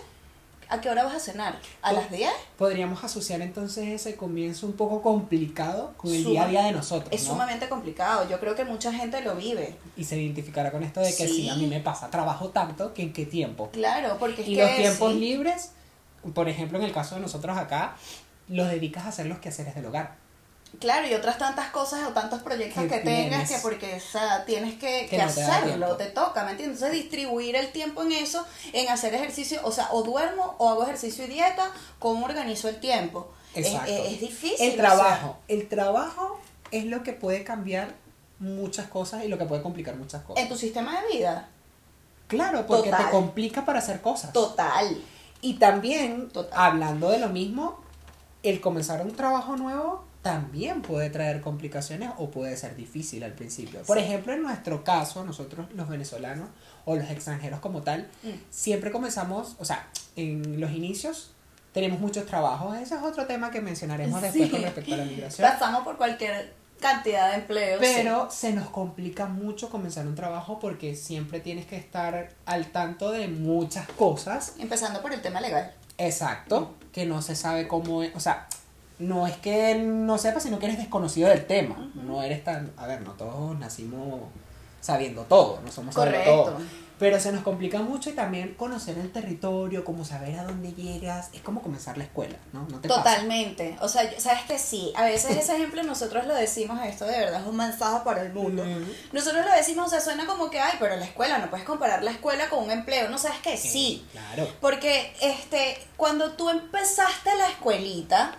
¿a 0.73 0.81
qué 0.81 0.89
hora 0.91 1.05
vas 1.05 1.15
a 1.15 1.21
cenar? 1.21 1.59
¿A 1.83 1.93
las 1.93 2.11
10? 2.11 2.31
Podríamos 2.59 3.05
asociar 3.05 3.41
entonces 3.43 3.89
ese 3.89 4.17
comienzo 4.17 4.67
un 4.67 4.73
poco 4.73 5.03
complicado 5.03 5.93
con 5.97 6.11
el 6.13 6.23
Suma- 6.23 6.31
día 6.31 6.43
a 6.45 6.49
día 6.49 6.63
de 6.65 6.73
nosotros, 6.73 7.09
Es 7.13 7.25
¿no? 7.25 7.31
sumamente 7.33 7.69
complicado, 7.69 8.29
yo 8.29 8.41
creo 8.41 8.55
que 8.55 8.65
mucha 8.65 8.93
gente 8.93 9.21
lo 9.23 9.35
vive. 9.37 9.75
Y 9.97 10.05
se 10.05 10.17
identificará 10.21 10.71
con 10.73 10.83
esto 10.83 11.01
de 11.01 11.09
que 11.15 11.27
sí. 11.29 11.35
Sí. 11.43 11.49
a 11.49 11.55
mí 11.57 11.67
me 11.67 11.81
pasa, 11.81 12.11
trabajo 12.11 12.49
tanto 12.49 12.95
que 12.95 13.03
en 13.03 13.13
qué 13.13 13.27
tiempo. 13.27 13.69
Claro, 13.73 14.17
porque 14.19 14.43
es 14.43 14.49
Y 14.49 14.55
que 14.57 14.63
los 14.63 14.77
tiempos 14.77 15.13
sí. 15.13 15.19
libres, 15.21 15.71
por 16.35 16.49
ejemplo, 16.49 16.79
en 16.79 16.85
el 16.85 16.93
caso 16.93 17.15
de 17.17 17.21
nosotros 17.21 17.57
acá, 17.59 17.97
los 18.49 18.69
dedicas 18.69 19.05
a 19.05 19.09
hacer 19.09 19.27
los 19.27 19.39
quehaceres 19.39 19.75
del 19.75 19.87
hogar. 19.87 20.17
Claro, 20.81 21.07
y 21.07 21.15
otras 21.15 21.39
tantas 21.39 21.71
cosas 21.71 22.01
o 22.09 22.13
tantos 22.13 22.41
proyectos 22.43 22.83
Que 22.85 22.89
que, 22.89 22.99
tengas 23.01 23.49
que 23.49 23.59
porque 23.59 23.95
o 23.97 24.01
sea, 24.01 24.45
tienes 24.45 24.75
que, 24.75 25.03
Que 25.09 25.17
que 25.17 25.19
no 25.19 25.33
te 25.33 25.41
da 25.43 25.57
hacerlo, 25.59 25.97
te 25.97 26.07
toca, 26.07 26.45
¿me 26.45 26.53
entiendes? 26.53 26.79
Entonces 26.83 27.03
distribuir 27.03 27.55
el 27.57 27.71
tiempo 27.73 28.03
en 28.03 28.13
eso, 28.13 28.45
en 28.73 28.89
hacer 28.89 29.15
ejercicio, 29.15 29.61
o 29.65 29.71
sea, 29.71 29.89
o 29.93 30.03
duermo 30.03 30.55
o 30.59 30.71
hago 30.71 30.83
ejercicio 30.85 31.25
y 31.25 31.29
dieta, 31.29 31.71
¿cómo 31.99 32.25
organizo 32.25 32.69
el 32.69 32.81
tiempo? 32.81 33.31
Es, 33.55 33.67
Exacto. 33.67 33.93
es- 33.93 34.13
es 34.15 34.21
difícil. 34.21 34.57
El 34.61 34.71
o 34.71 34.75
sea, 34.75 34.83
trabajo. 34.83 35.37
El 35.49 35.69
trabajo 35.69 36.41
es 36.71 36.87
lo 36.87 37.03
que 37.03 37.13
puede 37.13 37.45
cambiar 37.45 37.95
muchas 38.39 38.87
cosas 38.89 39.25
y 39.25 39.29
lo 39.29 39.39
que 39.39 39.45
puede 39.45 39.63
complicar 39.63 39.95
muchas 39.97 40.23
cosas. 40.23 40.43
en 40.43 40.49
tu 40.49 40.57
sistema 40.57 41.01
de 41.03 41.17
vida. 41.19 41.49
Claro, 42.29 42.67
porque 42.67 42.91
Total. 42.91 43.05
te 43.05 43.11
complica 43.11 43.65
para 43.65 43.79
hacer 43.81 44.01
cosas. 44.01 44.33
Total. 44.33 45.01
Y 45.43 45.55
también, 45.55 46.31
Total. 46.31 46.59
hablando 46.59 47.11
de 47.11 47.19
lo 47.19 47.29
mismo, 47.29 47.79
el 48.43 48.61
comenzar 48.61 49.03
un 49.03 49.15
trabajo 49.15 49.57
nuevo 49.57 50.03
también 50.23 50.83
puede 50.83 51.11
traer 51.11 51.41
complicaciones 51.41 52.11
o 52.17 52.31
puede 52.31 52.57
ser 52.57 52.77
difícil 52.77 53.25
al 53.25 53.33
principio. 53.33 53.83
Por 53.83 53.99
ejemplo, 53.99 54.33
en 54.33 54.43
nuestro 54.43 54.85
caso, 54.85 55.25
nosotros 55.25 55.67
los 55.75 55.89
venezolanos 55.89 56.49
o 56.85 56.95
los 56.97 57.11
extranjeros 57.11 57.61
como 57.61 57.83
tal, 57.83 58.09
Mm. 58.23 58.29
siempre 58.51 58.91
comenzamos, 58.93 59.57
o 59.59 59.65
sea, 59.65 59.89
en 60.15 60.61
los 60.61 60.71
inicios 60.71 61.33
tenemos 61.73 61.99
muchos 62.01 62.27
trabajos. 62.27 62.77
Ese 62.77 62.95
es 62.95 63.03
otro 63.03 63.27
tema 63.27 63.51
que 63.51 63.61
mencionaremos 63.61 64.23
después 64.23 64.51
con 64.51 64.63
respecto 64.63 64.95
a 64.95 64.99
la 64.99 65.05
migración. 65.05 65.49
Pasamos 65.51 65.83
por 65.83 65.97
cualquier 65.97 66.53
cantidad 66.79 67.31
de 67.31 67.37
empleos. 67.39 67.81
Pero 67.81 68.29
se 68.31 68.53
nos 68.53 68.69
complica 68.69 69.27
mucho 69.27 69.71
comenzar 69.71 70.07
un 70.07 70.15
trabajo 70.15 70.59
porque 70.61 70.95
siempre 70.97 71.41
tienes 71.41 71.67
que 71.67 71.77
estar 71.77 72.29
al 72.47 72.67
tanto 72.67 73.11
de 73.11 73.27
muchas 73.29 73.89
cosas. 73.89 74.55
Empezando 74.59 75.01
por 75.01 75.13
el 75.15 75.23
tema 75.23 75.41
legal. 75.41 75.73
Exacto. 75.99 76.75
Que 76.93 77.07
no 77.07 77.23
se 77.23 77.37
sabe 77.37 77.67
cómo 77.69 78.03
es. 78.03 78.15
O 78.15 78.21
sea, 78.21 78.47
no 79.02 79.26
es 79.26 79.37
que 79.37 79.75
no 79.75 80.16
sepas, 80.19 80.44
sino 80.44 80.58
que 80.58 80.66
eres 80.66 80.78
desconocido 80.78 81.28
del 81.28 81.46
tema. 81.46 81.90
No 81.94 82.22
eres 82.22 82.44
tan. 82.44 82.72
A 82.76 82.87
ver, 82.87 83.02
no 83.02 83.12
todos 83.12 83.58
nacimos 83.58 84.20
sabiendo 84.81 85.22
todo, 85.22 85.60
no 85.64 85.70
somos 85.70 85.94
sabiendo 85.94 86.19
Correcto. 86.19 86.52
todo. 86.58 86.82
Pero 86.99 87.19
se 87.19 87.32
nos 87.32 87.43
complica 87.43 87.81
mucho 87.81 88.10
y 88.10 88.12
también 88.12 88.54
conocer 88.54 88.96
el 88.96 89.10
territorio, 89.10 89.84
como 89.84 90.04
saber 90.04 90.38
a 90.38 90.44
dónde 90.44 90.72
llegas, 90.72 91.31
es 91.32 91.40
como 91.40 91.60
comenzar 91.60 91.99
la 91.99 92.04
escuela, 92.04 92.37
¿no? 92.52 92.64
¿No 92.69 92.78
te 92.78 92.88
pasa? 92.88 93.02
Totalmente. 93.02 93.76
O 93.81 93.88
sea, 93.88 94.08
sabes 94.20 94.44
que 94.44 94.56
sí. 94.56 94.93
A 94.94 95.04
veces 95.04 95.37
ese 95.37 95.56
ejemplo 95.56 95.82
nosotros 95.82 96.26
lo 96.28 96.35
decimos, 96.35 96.78
esto 96.85 97.04
de 97.06 97.18
verdad 97.18 97.40
es 97.40 97.47
un 97.49 97.56
mensaje 97.56 98.04
para 98.04 98.23
el 98.23 98.32
mundo. 98.32 98.64
Nosotros 99.12 99.44
lo 99.44 99.52
decimos, 99.52 99.87
o 99.87 99.90
sea, 99.90 100.00
suena 100.00 100.26
como 100.26 100.49
que, 100.49 100.61
ay, 100.61 100.75
pero 100.78 100.94
la 100.94 101.04
escuela, 101.04 101.38
no 101.38 101.50
puedes 101.50 101.66
comparar 101.66 102.04
la 102.04 102.12
escuela 102.12 102.49
con 102.49 102.62
un 102.62 102.71
empleo. 102.71 103.09
No 103.09 103.18
sabes 103.18 103.38
que 103.38 103.56
sí. 103.56 104.06
Claro. 104.12 104.49
Porque 104.61 105.12
este, 105.21 105.78
cuando 105.97 106.32
tú 106.35 106.50
empezaste 106.50 107.35
la 107.37 107.49
escuelita, 107.49 108.37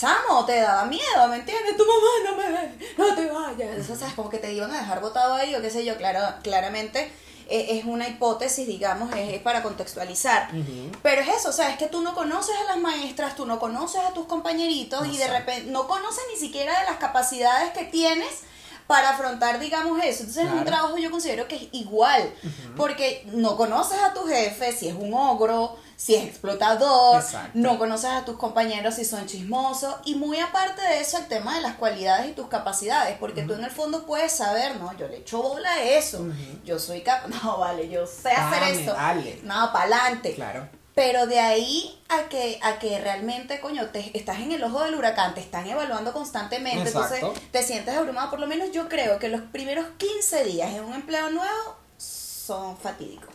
chamo, 0.00 0.44
te 0.46 0.60
daba 0.60 0.84
miedo, 0.86 1.28
¿me 1.28 1.36
entiendes? 1.36 1.76
Tu 1.76 1.84
mamá 1.84 2.30
no 2.30 2.36
me 2.36 2.50
ve, 2.50 2.92
no 2.96 3.14
te 3.14 3.26
vayas. 3.26 3.78
Eso, 3.78 3.94
¿sabes? 3.94 4.14
Como 4.14 4.30
que 4.30 4.38
te 4.38 4.52
iban 4.52 4.70
a 4.70 4.78
dejar 4.78 5.00
botado 5.00 5.34
ahí 5.34 5.54
o 5.54 5.60
qué 5.60 5.70
sé 5.70 5.84
yo. 5.84 5.96
Claro, 5.96 6.20
claramente 6.42 7.12
eh, 7.48 7.78
es 7.78 7.84
una 7.84 8.08
hipótesis, 8.08 8.66
digamos, 8.66 9.14
es, 9.14 9.34
es 9.34 9.42
para 9.42 9.62
contextualizar. 9.62 10.48
Ujú. 10.54 10.90
Pero 11.02 11.20
es 11.20 11.28
eso, 11.28 11.50
o 11.50 11.52
sea, 11.52 11.70
es 11.70 11.76
que 11.76 11.88
tú 11.88 12.00
no 12.00 12.14
conoces 12.14 12.56
a 12.56 12.64
las 12.64 12.78
maestras, 12.78 13.36
tú 13.36 13.44
no 13.44 13.58
conoces 13.58 14.00
a 14.00 14.14
tus 14.14 14.26
compañeritos 14.26 15.06
y 15.06 15.18
de 15.18 15.28
repente 15.28 15.70
no 15.70 15.86
conoces 15.86 16.22
ni 16.32 16.38
siquiera 16.38 16.78
de 16.80 16.86
las 16.86 16.96
capacidades 16.96 17.72
que 17.72 17.84
tienes 17.84 18.44
para 18.90 19.10
afrontar, 19.10 19.60
digamos, 19.60 20.02
eso. 20.02 20.24
Entonces, 20.24 20.46
es 20.46 20.52
un 20.52 20.64
trabajo 20.64 20.98
yo 20.98 21.12
considero 21.12 21.46
que 21.46 21.54
es 21.54 21.68
igual, 21.70 22.28
porque 22.76 23.24
no 23.32 23.56
conoces 23.56 24.00
a 24.02 24.12
tu 24.12 24.26
jefe 24.26 24.72
si 24.72 24.88
es 24.88 24.96
un 24.96 25.14
ogro, 25.14 25.76
si 25.94 26.16
es 26.16 26.24
explotador, 26.24 27.20
Exacto. 27.20 27.50
no 27.54 27.78
conoces 27.78 28.10
a 28.10 28.24
tus 28.24 28.36
compañeros 28.36 28.96
si 28.96 29.04
son 29.04 29.26
chismosos, 29.26 29.94
y 30.04 30.16
muy 30.16 30.40
aparte 30.40 30.82
de 30.82 30.98
eso, 30.98 31.18
el 31.18 31.26
tema 31.28 31.54
de 31.54 31.60
las 31.60 31.74
cualidades 31.76 32.30
y 32.30 32.32
tus 32.32 32.48
capacidades, 32.48 33.16
porque 33.20 33.42
tú 33.44 33.52
en 33.54 33.62
el 33.62 33.70
fondo 33.70 34.04
puedes 34.06 34.32
saber, 34.32 34.76
no, 34.80 34.92
yo 34.98 35.06
le 35.06 35.18
echo 35.18 35.40
bola 35.40 35.70
a 35.72 35.82
eso, 35.84 36.26
yo 36.64 36.76
soy 36.80 37.02
capaz, 37.02 37.28
no, 37.44 37.58
vale, 37.58 37.88
yo 37.88 38.04
sé 38.08 38.30
hacer 38.32 38.60
Dale, 38.60 38.80
esto, 38.80 38.92
dale. 38.92 39.40
no, 39.44 39.72
para 39.72 39.84
adelante. 39.84 40.34
Claro. 40.34 40.68
Pero 40.94 41.26
de 41.26 41.38
ahí 41.38 41.98
a 42.08 42.28
que, 42.28 42.58
a 42.62 42.78
que 42.78 42.98
realmente, 43.00 43.60
coño, 43.60 43.86
te, 43.90 44.16
estás 44.18 44.40
en 44.40 44.52
el 44.52 44.62
ojo 44.64 44.82
del 44.82 44.94
huracán, 44.94 45.34
te 45.34 45.40
están 45.40 45.66
evaluando 45.66 46.12
constantemente, 46.12 46.88
Exacto. 46.88 47.14
entonces 47.14 47.42
te 47.52 47.62
sientes 47.62 47.94
abrumado. 47.94 48.30
Por 48.30 48.40
lo 48.40 48.46
menos 48.46 48.72
yo 48.72 48.88
creo 48.88 49.18
que 49.18 49.28
los 49.28 49.40
primeros 49.40 49.86
15 49.98 50.44
días 50.44 50.74
en 50.74 50.84
un 50.84 50.94
empleo 50.94 51.30
nuevo 51.30 51.76
son 51.96 52.76
fatídicos. 52.76 53.28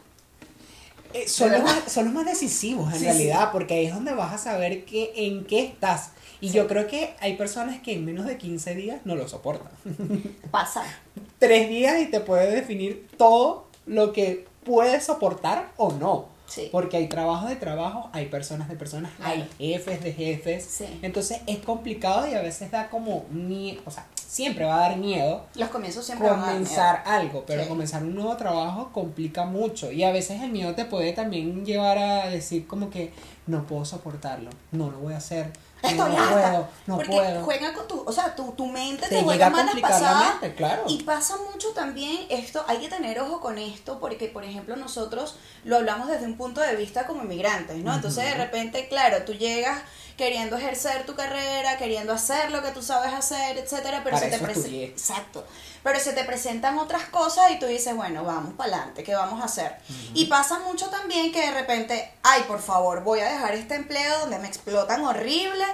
Eh, 1.14 1.30
son, 1.30 1.50
los 1.50 1.64
más, 1.64 1.90
son 1.90 2.06
los 2.06 2.14
más 2.14 2.26
decisivos 2.26 2.92
en 2.92 3.00
Sí, 3.00 3.06
realidad, 3.06 3.52
porque 3.54 3.76
ahí 3.76 3.86
es 3.86 3.94
donde 3.94 4.14
vas 4.14 4.34
a 4.34 4.38
saber 4.38 4.84
que, 4.84 5.14
en 5.16 5.46
qué 5.46 5.64
estás. 5.64 6.12
Y 6.42 6.50
yo 6.50 6.68
creo 6.68 6.88
que 6.88 7.16
hay 7.22 7.38
personas 7.38 7.82
que 7.82 7.94
en 7.94 8.04
menos 8.04 8.26
de 8.26 8.38
15 8.38 8.76
días 8.76 9.00
no 9.06 9.16
lo 9.16 9.26
soportan. 9.30 9.72
Pasa. 10.52 10.84
Tres 11.40 11.70
días 11.70 12.02
y 12.02 12.08
te 12.08 12.20
puede 12.20 12.52
definir 12.52 13.08
todo 13.18 13.68
lo 13.86 14.12
que 14.12 14.46
puedes 14.66 15.06
soportar 15.06 15.72
o 15.78 15.94
no. 15.94 16.35
Sí. 16.48 16.70
Porque 16.72 16.98
hay 16.98 17.08
trabajos 17.08 17.50
de 17.50 17.56
trabajo, 17.56 18.10
hay 18.14 18.28
personas 18.28 18.70
de 18.70 18.76
personas, 18.76 19.12
hay 19.22 19.50
jefes 19.58 20.04
de 20.04 20.14
jefes. 20.14 20.66
Sí. 20.66 21.00
Entonces 21.02 21.42
es 21.48 21.58
complicado 21.60 22.28
y 22.30 22.34
a 22.36 22.42
veces 22.42 22.72
da 22.72 22.90
como 22.90 23.26
miedo, 23.32 23.82
o 23.86 23.92
sea, 23.92 24.06
siempre 24.28 24.66
va 24.66 24.76
a 24.78 24.90
dar 24.90 24.98
miedo 24.98 25.46
Los 25.56 25.70
comienzos 25.70 26.06
siempre 26.06 26.28
van 26.30 26.40
a 26.40 26.42
dar 26.44 26.52
miedo. 26.56 26.66
comenzar 26.66 27.04
algo, 27.06 27.44
pero 27.48 27.64
Sí. 27.64 27.70
comenzar 27.70 28.04
un 28.04 28.16
nuevo 28.16 28.36
trabajo 28.38 28.92
complica 28.92 29.46
mucho 29.46 29.92
y 29.92 30.04
a 30.04 30.12
veces 30.12 30.42
el 30.42 30.52
miedo 30.52 30.74
te 30.76 30.86
puede 30.86 31.14
también 31.14 31.66
llevar 31.66 31.98
a 31.98 32.30
decir 32.30 32.68
como 32.68 32.90
que 32.90 33.12
no 33.48 33.66
puedo 33.66 33.86
soportarlo, 33.86 34.50
no 34.72 34.90
lo 34.92 35.00
voy 35.00 35.14
a 35.14 35.18
hacer, 35.18 35.52
Estoy 35.92 36.12
no 36.12 36.18
harta. 36.18 36.34
puedo, 36.52 36.68
no 36.88 36.96
porque 36.98 37.12
puedo. 37.12 37.44
juega 37.44 37.74
con 37.74 37.88
tu, 37.88 38.04
o 38.06 38.12
sea, 38.12 38.36
tu, 38.36 38.52
tu 38.54 38.66
mente 38.68 39.08
Te 39.08 39.16
te, 39.16 39.24
juega 39.24 39.50
malas 39.50 39.76
pasadas. 39.80 40.42
mente, 40.42 40.56
claro. 40.56 40.84
Y 40.88 41.04
pasa 41.04 41.36
mucho 41.52 41.70
también 41.74 42.26
esto, 42.30 42.64
hay 42.68 42.78
que 42.80 42.90
tener 42.90 43.20
ojo 43.20 43.40
con 43.42 43.58
esto, 43.58 44.00
porque 44.00 44.28
por 44.28 44.44
ejemplo 44.44 44.76
nosotros 44.76 45.36
lo 45.64 45.78
hablamos 45.78 46.08
desde 46.08 46.26
un 46.26 46.38
punto 46.38 46.62
de 46.62 46.76
vista 46.76 47.06
como 47.08 47.24
inmigrantes, 47.24 47.78
¿no? 47.78 47.94
Entonces 47.94 48.24
de 48.26 48.36
repente, 48.36 48.88
claro, 48.88 49.24
tú 49.26 49.34
llegas 49.34 49.82
queriendo 50.18 50.58
ejercer 50.58 51.06
tu 51.06 51.16
carrera, 51.16 51.78
queriendo 51.78 52.14
hacer 52.14 52.52
lo 52.52 52.64
que 52.64 52.72
tú 52.72 52.82
sabes 52.82 53.14
hacer, 53.14 53.58
etcétera, 53.58 54.02
pero 54.04 54.16
Para 54.16 54.30
se 54.30 54.38
te 54.38 54.44
presenta. 54.44 54.78
Exacto. 54.78 55.46
Pero 55.84 56.00
se 56.00 56.14
te 56.14 56.24
presentan 56.24 56.80
otras 56.80 57.04
cosas 57.10 57.52
y 57.52 57.60
tú 57.60 57.66
dices, 57.66 57.96
bueno, 57.96 58.24
vamos 58.24 58.54
para 58.54 58.76
adelante, 58.76 59.04
¿qué 59.04 59.14
vamos 59.14 59.42
a 59.42 59.46
hacer? 59.46 59.76
Y 60.14 60.26
pasa 60.26 60.60
mucho 60.60 60.88
también 60.88 61.32
que 61.32 61.42
de 61.42 61.52
repente, 61.52 62.12
ay, 62.24 62.44
por 62.48 62.60
favor, 62.60 63.04
voy 63.04 63.20
a 63.20 63.30
dejar 63.30 63.54
este 63.54 63.76
empleo 63.76 64.20
donde 64.20 64.40
me 64.40 64.48
explotan 64.48 65.06
horrible, 65.06 65.66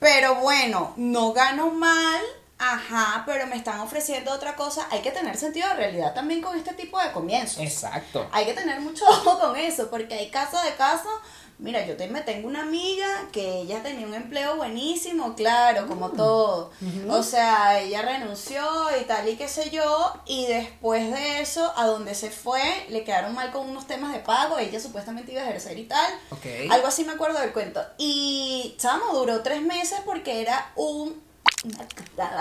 pero 0.00 0.36
bueno, 0.36 0.92
no 0.96 1.32
gano 1.32 1.70
mal, 1.70 2.20
ajá, 2.58 3.22
pero 3.26 3.46
me 3.46 3.56
están 3.56 3.80
ofreciendo 3.80 4.32
otra 4.32 4.56
cosa. 4.56 4.86
Hay 4.90 5.02
que 5.02 5.12
tener 5.12 5.36
sentido 5.36 5.68
de 5.68 5.74
realidad 5.74 6.14
también 6.14 6.42
con 6.42 6.56
este 6.56 6.74
tipo 6.74 7.00
de 7.00 7.12
comienzos. 7.12 7.58
Exacto. 7.60 8.26
Hay 8.32 8.46
que 8.46 8.54
tener 8.54 8.80
mucho 8.80 9.04
ojo 9.08 9.38
con 9.38 9.56
eso, 9.56 9.88
porque 9.88 10.14
hay 10.14 10.30
casos 10.30 10.62
de 10.64 10.74
casos. 10.74 11.12
Mira, 11.58 11.86
yo 11.86 11.96
te, 11.96 12.08
me 12.08 12.20
tengo 12.22 12.48
una 12.48 12.62
amiga 12.62 13.06
que 13.32 13.60
ella 13.60 13.82
tenía 13.82 14.06
un 14.06 14.14
empleo 14.14 14.56
buenísimo, 14.56 15.34
claro, 15.34 15.86
como 15.86 16.10
todo. 16.10 16.72
O 17.08 17.22
sea, 17.22 17.80
ella 17.80 18.02
renunció 18.02 18.62
y 19.00 19.04
tal 19.04 19.28
y 19.28 19.36
qué 19.36 19.48
sé 19.48 19.70
yo, 19.70 20.12
y 20.26 20.46
después 20.46 21.12
de 21.12 21.40
eso, 21.40 21.72
a 21.76 21.86
donde 21.86 22.14
se 22.14 22.30
fue, 22.30 22.60
le 22.88 23.04
quedaron 23.04 23.34
mal 23.34 23.52
con 23.52 23.68
unos 23.68 23.86
temas 23.86 24.12
de 24.12 24.18
pago, 24.18 24.58
ella 24.58 24.80
supuestamente 24.80 25.32
iba 25.32 25.42
a 25.42 25.44
ejercer 25.44 25.78
y 25.78 25.84
tal. 25.84 26.12
Ok. 26.30 26.70
Algo 26.70 26.88
así 26.88 27.04
me 27.04 27.12
acuerdo 27.12 27.38
del 27.40 27.52
cuento. 27.52 27.80
Y, 27.98 28.74
chamo, 28.78 29.14
duró 29.14 29.42
tres 29.42 29.62
meses 29.62 30.00
porque 30.04 30.42
era 30.42 30.72
un, 30.74 31.22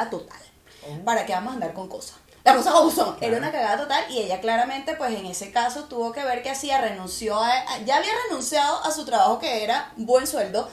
total. 0.10 0.42
Oh. 0.88 1.04
¿Para 1.06 1.26
qué 1.26 1.34
vamos 1.34 1.52
a 1.52 1.54
andar 1.54 1.74
con 1.74 1.88
cosas? 1.88 2.23
Las 2.44 2.58
cosas 2.58 2.74
como 2.74 2.92
son. 2.92 3.16
Era 3.22 3.38
una 3.38 3.52
cagada 3.52 3.78
total 3.84 4.04
y 4.10 4.20
ella 4.20 4.42
claramente, 4.42 4.96
pues 4.96 5.18
en 5.18 5.26
ese 5.26 5.52
caso, 5.52 5.86
tuvo 5.86 6.12
que 6.12 6.24
ver 6.26 6.44
que 6.44 6.50
hacía, 6.50 6.82
renunció 6.82 7.40
a, 7.42 7.52
ya 7.86 7.98
había 7.98 8.12
renunciado 8.28 8.84
a 8.84 8.92
su 8.92 9.06
trabajo 9.06 9.40
que 9.40 9.64
era 9.64 9.94
buen 9.96 10.28
sueldo, 10.28 10.70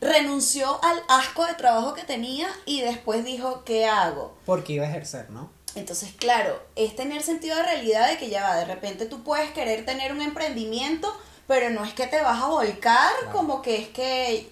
renunció 0.00 0.82
al 0.84 1.02
asco 1.08 1.46
de 1.46 1.54
trabajo 1.54 1.94
que 1.94 2.04
tenía 2.04 2.48
y 2.64 2.80
después 2.82 3.24
dijo, 3.24 3.64
¿qué 3.64 3.86
hago? 3.86 4.36
Porque 4.46 4.74
iba 4.74 4.86
a 4.86 4.88
ejercer, 4.88 5.30
¿no? 5.30 5.50
Entonces, 5.74 6.12
claro, 6.16 6.60
es 6.74 6.96
tener 6.96 7.22
sentido 7.22 7.56
de 7.56 7.62
realidad 7.62 8.08
de 8.08 8.16
que 8.16 8.28
ya 8.30 8.42
va, 8.42 8.56
de 8.56 8.64
repente 8.64 9.06
tú 9.06 9.22
puedes 9.22 9.50
querer 9.52 9.84
tener 9.84 10.12
un 10.12 10.20
emprendimiento, 10.20 11.12
pero 11.46 11.70
no 11.70 11.84
es 11.84 11.92
que 11.92 12.06
te 12.06 12.20
vas 12.22 12.42
a 12.42 12.46
volcar, 12.46 13.10
Claro. 13.20 13.36
como 13.36 13.62
que 13.62 13.76
es 13.82 13.88
que, 13.88 14.50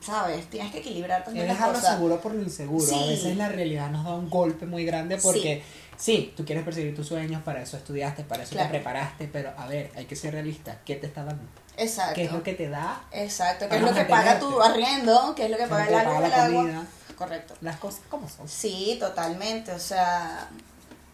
¿sabes? 0.00 0.48
Tienes 0.50 0.72
que 0.72 0.78
equilibrar 0.78 1.20
Es 1.20 1.24
también 1.26 1.46
las 1.46 1.56
dejar 1.56 1.72
lo 1.72 1.78
cosas. 1.78 1.94
seguro 1.94 2.20
por 2.20 2.34
lo 2.34 2.42
inseguro. 2.42 2.84
Sí. 2.84 2.94
A 3.00 3.06
veces 3.06 3.36
la 3.36 3.48
realidad 3.48 3.90
nos 3.90 4.04
da 4.04 4.14
un 4.14 4.28
golpe 4.30 4.66
muy 4.66 4.84
grande 4.84 5.18
porque 5.18 5.62
sí, 5.96 6.32
tú 6.36 6.44
quieres 6.44 6.64
perseguir 6.64 6.94
tus 6.94 7.06
sueños, 7.08 7.42
para 7.42 7.62
eso 7.62 7.76
estudiaste, 7.76 8.24
para 8.24 8.42
eso 8.42 8.52
Claro. 8.52 8.68
te 8.70 8.74
preparaste, 8.76 9.28
pero 9.32 9.52
a 9.56 9.66
ver, 9.66 9.90
hay 9.96 10.06
que 10.06 10.16
ser 10.16 10.32
realista. 10.34 10.78
¿Qué 10.84 10.96
te 10.96 11.06
está 11.06 11.24
dando? 11.24 11.42
Exacto. 11.76 12.14
¿Qué 12.14 12.24
es 12.24 12.32
lo 12.32 12.42
que 12.42 12.54
te 12.54 12.68
da? 12.68 13.02
Exacto, 13.12 13.66
que 13.66 13.68
Para 13.68 13.80
es 13.80 13.86
lo 13.86 13.94
que 13.94 14.04
paga 14.06 14.38
tu 14.38 14.60
arriendo, 14.62 15.34
que 15.34 15.44
es 15.44 15.50
lo 15.50 15.56
que 15.58 15.66
paga 15.66 15.84
el 15.86 15.92
paga 15.94 16.10
agua, 16.16 16.20
la 16.28 16.46
el 16.46 16.56
agua. 16.56 16.84
Correcto. 17.16 17.54
Las 17.60 17.76
cosas 17.78 18.00
como 18.10 18.28
son. 18.28 18.48
Sí, 18.48 18.96
totalmente, 19.00 19.72
o 19.72 19.78
sea, 19.78 20.48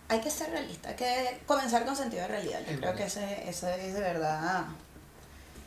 hay 0.08 0.20
que 0.20 0.30
ser 0.30 0.50
realista, 0.50 0.90
hay 0.90 0.94
que 0.96 1.40
comenzar 1.46 1.84
con 1.84 1.96
sentido 1.96 2.22
de 2.22 2.28
realidad. 2.28 2.60
Yo 2.66 2.72
Es 2.72 2.78
creo 2.78 2.92
verdad. 2.92 2.96
que 2.96 3.04
ese, 3.04 3.48
ese 3.48 3.86
es 3.88 3.94
de 3.94 4.00
verdad. 4.00 4.64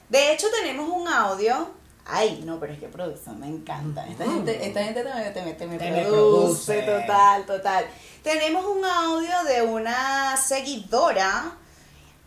De 0.10 0.34
hecho, 0.34 0.48
tenemos 0.62 0.89
un 0.89 1.07
audio. 1.07 1.72
Ay, 2.07 2.43
no, 2.45 2.60
pero 2.60 2.72
es 2.74 2.79
que 2.79 2.88
producción 2.88 3.39
me 3.39 3.48
encanta. 3.48 4.05
Esta 4.07 4.25
gente, 4.25 4.67
esta 4.67 4.84
gente 4.84 5.03
te, 5.03 5.10
me- 5.13 5.31
te, 5.31 5.41
me- 5.41 5.53
te 5.53 5.65
me 5.67 5.77
Te 5.79 5.89
me 5.91 6.03
produce, 6.03 6.84
produce. 6.84 7.01
total, 7.01 7.45
total. 7.48 7.86
Tenemos 8.25 8.65
un 8.65 8.84
audio 8.84 9.44
de 9.48 9.62
una 9.62 10.36
seguidora. 10.36 11.51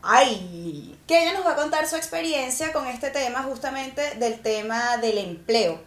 Ay, 0.00 0.96
que 1.08 1.20
ella 1.20 1.32
nos 1.32 1.44
va 1.44 1.54
a 1.54 1.56
contar 1.56 1.88
su 1.88 1.96
experiencia 1.96 2.72
con 2.72 2.86
este 2.86 3.10
tema, 3.10 3.42
justamente 3.42 4.14
del 4.14 4.38
tema 4.38 4.98
del 4.98 5.18
empleo. 5.18 5.80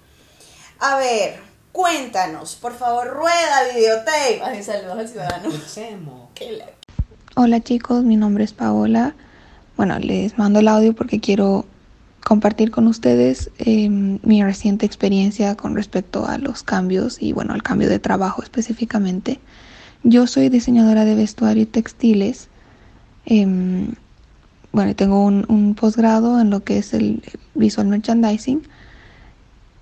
A 0.80 0.98
ver, 0.98 1.40
cuéntanos, 1.72 2.56
por 2.56 2.76
favor, 2.78 3.08
rueda 3.08 3.74
videotape. 3.74 4.42
Ay, 4.44 4.62
saludos 4.64 5.00
al 5.00 5.08
ciudadano. 5.08 5.50
Hola 7.38 7.62
chicos, 7.62 8.04
mi 8.04 8.18
nombre 8.18 8.44
es 8.44 8.52
Paola. 8.52 9.16
Bueno, 9.78 9.98
les 9.98 10.38
mando 10.38 10.60
el 10.60 10.68
audio 10.68 10.94
porque 10.94 11.22
quiero 11.22 11.66
compartir 12.22 12.70
con 12.70 12.88
ustedes 12.88 13.50
eh, 13.60 13.88
mi 13.88 14.44
reciente 14.44 14.86
experiencia 14.86 15.56
con 15.56 15.74
respecto 15.74 16.26
a 16.26 16.38
los 16.38 16.64
cambios 16.64 17.16
y 17.22 17.32
bueno, 17.32 17.54
al 17.54 17.64
cambio 17.64 17.88
de 17.88 18.00
trabajo 18.00 18.44
específicamente. 18.44 19.40
Yo 20.04 20.28
soy 20.28 20.50
diseñadora 20.50 21.06
de 21.06 21.16
vestuario 21.16 21.64
y 21.64 21.66
textiles. 21.66 22.50
Em, 23.26 23.94
bueno, 24.72 24.96
tengo 24.96 25.24
un, 25.24 25.46
un 25.50 25.76
posgrado 25.76 26.40
en 26.40 26.50
lo 26.50 26.64
que 26.64 26.78
es 26.78 26.94
el 26.94 27.22
visual 27.56 27.88
merchandising. 27.88 28.64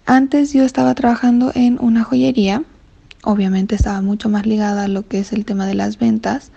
Antes 0.05 0.53
yo 0.53 0.63
estaba 0.63 0.95
trabajando 0.95 1.51
en 1.55 1.77
una 1.79 2.03
joyería. 2.03 2.63
Obviamente 3.23 3.75
estaba 3.75 4.01
mucho 4.01 4.29
más 4.29 4.45
ligada 4.45 4.85
a 4.85 4.88
lo 4.88 5.07
que 5.07 5.19
es 5.19 5.33
el 5.33 5.45
tema 5.45 5.65
de 5.65 5.75
las 5.75 5.97
ventas 5.97 6.51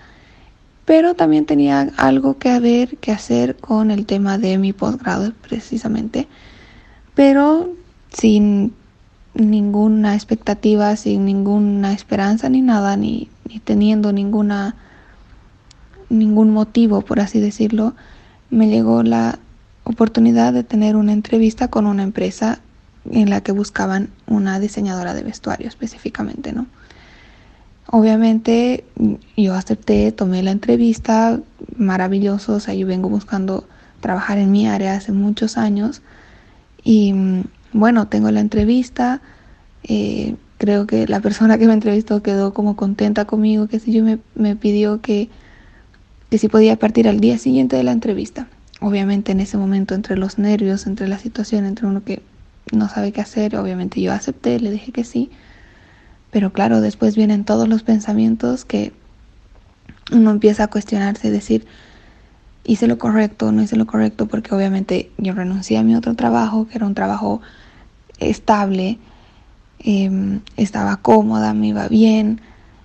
pero 0.85 1.15
también 1.15 1.47
tenía 1.47 1.93
algo 1.97 2.39
que 2.39 2.59
ver, 2.59 2.97
que 2.99 3.13
hacer 3.13 3.57
con 3.57 3.91
el 3.91 4.07
tema 4.07 4.39
de 4.39 4.59
mi 4.59 4.73
posgrado 4.73 5.33
precisamente, 5.49 6.27
pero 7.15 7.73
sin 8.13 8.75
ninguna 9.35 10.15
expectativa, 10.15 10.95
sin 10.97 11.25
ninguna 11.25 11.93
esperanza 11.93 12.49
ni 12.49 12.63
nada, 12.63 12.97
ni, 12.97 13.29
ni 13.49 13.59
teniendo 13.61 14.13
ninguna 14.13 14.77
ningún 16.13 16.51
motivo, 16.51 17.01
por 17.01 17.21
así 17.21 17.41
decirlo, 17.41 17.95
me 18.51 18.69
llegó 18.69 19.03
la 19.03 19.39
oportunidad 19.85 20.53
de 20.53 20.63
tener 20.63 20.95
una 20.95 21.13
entrevista 21.13 21.69
con 21.69 21.87
una 21.87 22.03
empresa 22.03 22.61
en 23.11 23.31
la 23.31 23.41
que 23.41 23.53
buscaban 23.53 24.11
una 24.27 24.61
diseñadora 24.61 25.15
de 25.15 25.23
vestuario 25.23 25.69
específicamente, 25.69 26.53
¿no? 26.53 26.67
Obviamente 27.89 28.85
yo 29.37 29.55
acepté, 29.55 30.13
tomé 30.13 30.43
la 30.43 30.53
entrevista, 30.53 31.41
maravilloso, 31.77 32.55
o 32.55 32.61
sea, 32.61 32.75
yo 32.75 32.87
vengo 32.87 33.09
buscando 33.09 33.65
trabajar 34.01 34.39
en 34.39 34.53
mi 34.53 34.69
área 34.69 34.95
hace 34.95 35.13
muchos 35.13 35.57
años 35.59 36.01
y 36.85 37.13
bueno, 37.73 38.09
tengo 38.09 38.31
la 38.31 38.41
entrevista, 38.41 39.21
eh, 39.85 40.37
creo 40.59 40.87
que 40.87 41.07
la 41.09 41.21
persona 41.21 41.59
que 41.59 41.67
me 41.67 41.73
entrevistó 41.73 42.23
quedó 42.23 42.55
como 42.55 42.77
contenta 42.77 43.25
conmigo, 43.25 43.67
que 43.67 43.81
si 43.81 43.93
yo 43.93 44.05
me, 44.05 44.19
me 44.35 44.57
pidió 44.57 45.01
que, 45.01 45.29
que 46.31 46.39
si 46.39 46.49
podía 46.49 46.77
partir 46.77 47.09
al 47.09 47.21
día 47.21 47.39
siguiente 47.39 47.77
de 47.77 47.83
la 47.83 47.93
entrevista. 47.93 48.47
Obviamente 48.81 49.33
en 49.33 49.41
ese 49.41 49.57
momento 49.57 49.95
entre 49.95 50.17
los 50.17 50.39
nervios, 50.39 50.87
entre 50.87 51.09
la 51.09 51.19
situación, 51.19 51.65
entre 51.65 51.87
uno 51.87 52.05
que 52.05 52.23
no 52.73 52.89
sabe 52.89 53.13
qué 53.13 53.21
hacer, 53.21 53.57
obviamente 53.57 54.01
yo 54.01 54.13
acepté, 54.13 54.61
le 54.61 54.71
dije 54.71 54.93
que 54.93 55.05
sí. 55.05 55.31
Pero 56.31 56.53
claro, 56.53 56.81
después 56.81 57.17
vienen 57.17 57.45
todos 57.45 57.69
los 57.69 57.83
pensamientos 57.83 58.65
que 58.65 58.93
uno 60.11 60.31
empieza 60.31 60.65
a 60.65 60.69
cuestionarse, 60.69 61.31
decir, 61.31 61.67
hice 62.65 62.87
lo 62.87 62.99
correcto, 62.99 63.53
no 63.53 63.63
hice 63.63 63.77
lo 63.77 63.87
correcto, 63.87 64.27
porque 64.27 64.55
obviamente 64.55 65.11
yo 65.19 65.35
renuncié 65.35 65.79
a 65.79 65.83
mi 65.83 65.95
otro 65.95 66.15
trabajo, 66.15 66.67
que 66.67 66.79
era 66.79 66.87
un 66.87 66.95
trabajo 66.95 67.41
estable, 68.19 68.99
eh, 69.81 70.41
estaba 70.57 70.97
cómoda, 70.99 71.55
me 71.55 71.69
iba 71.69 71.89
bien 71.89 72.41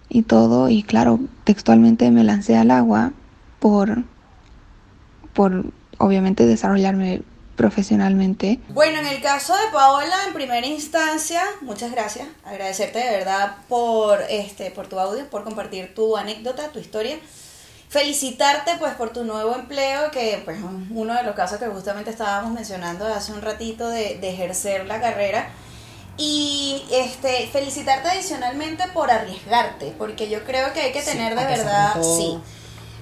y 0.10 0.24
todo, 0.24 0.70
y 0.70 0.84
claro, 0.84 1.20
textualmente 1.44 2.10
me 2.12 2.24
lancé 2.24 2.58
al 2.58 2.72
agua 2.72 3.12
por, 3.60 4.04
por 5.34 5.66
obviamente 5.98 6.46
desarrollarme 6.46 7.22
profesionalmente. 7.56 8.60
Bueno, 8.70 9.00
en 9.00 9.08
el 9.08 9.22
caso 9.22 9.54
de 9.54 9.72
Paola, 9.74 10.16
en 10.28 10.34
primera 10.34 10.66
instancia, 10.66 11.42
muchas 11.62 11.92
gracias. 11.92 12.28
Agradecerte 12.46 13.00
de 13.00 13.10
verdad 13.18 13.58
por 13.68 14.22
este, 14.30 14.72
por 14.72 14.88
tu 14.88 15.00
audio, 15.00 15.28
por 15.30 15.44
compartir 15.44 15.94
tu 15.94 16.16
anécdota, 16.16 16.70
tu 16.70 16.80
historia. 16.80 17.18
Felicitarte 17.90 18.72
pues 18.80 18.94
por 18.96 19.12
tu 19.14 19.24
nuevo 19.24 19.56
empleo, 19.56 20.12
que 20.12 20.42
pues 20.44 20.58
uno 20.92 21.14
de 21.14 21.24
los 21.24 21.36
casos 21.36 21.58
que 21.58 21.68
justamente 21.68 22.10
estábamos 22.10 22.52
mencionando 22.52 23.06
hace 23.08 23.32
un 23.32 23.42
ratito 23.42 23.88
de, 23.90 24.18
de 24.18 24.30
ejercer 24.30 24.86
la 24.86 25.00
carrera. 25.00 25.48
Y 26.18 26.84
este, 26.92 27.48
felicitarte 27.54 28.10
adicionalmente 28.10 28.84
por 28.94 29.10
arriesgarte, 29.12 29.94
porque 29.98 30.28
yo 30.30 30.44
creo 30.44 30.74
que 30.74 30.82
hay 30.82 30.92
que 30.92 31.02
tener 31.04 31.36
de 31.36 31.46
verdad, 31.46 31.94
sí, 32.02 32.40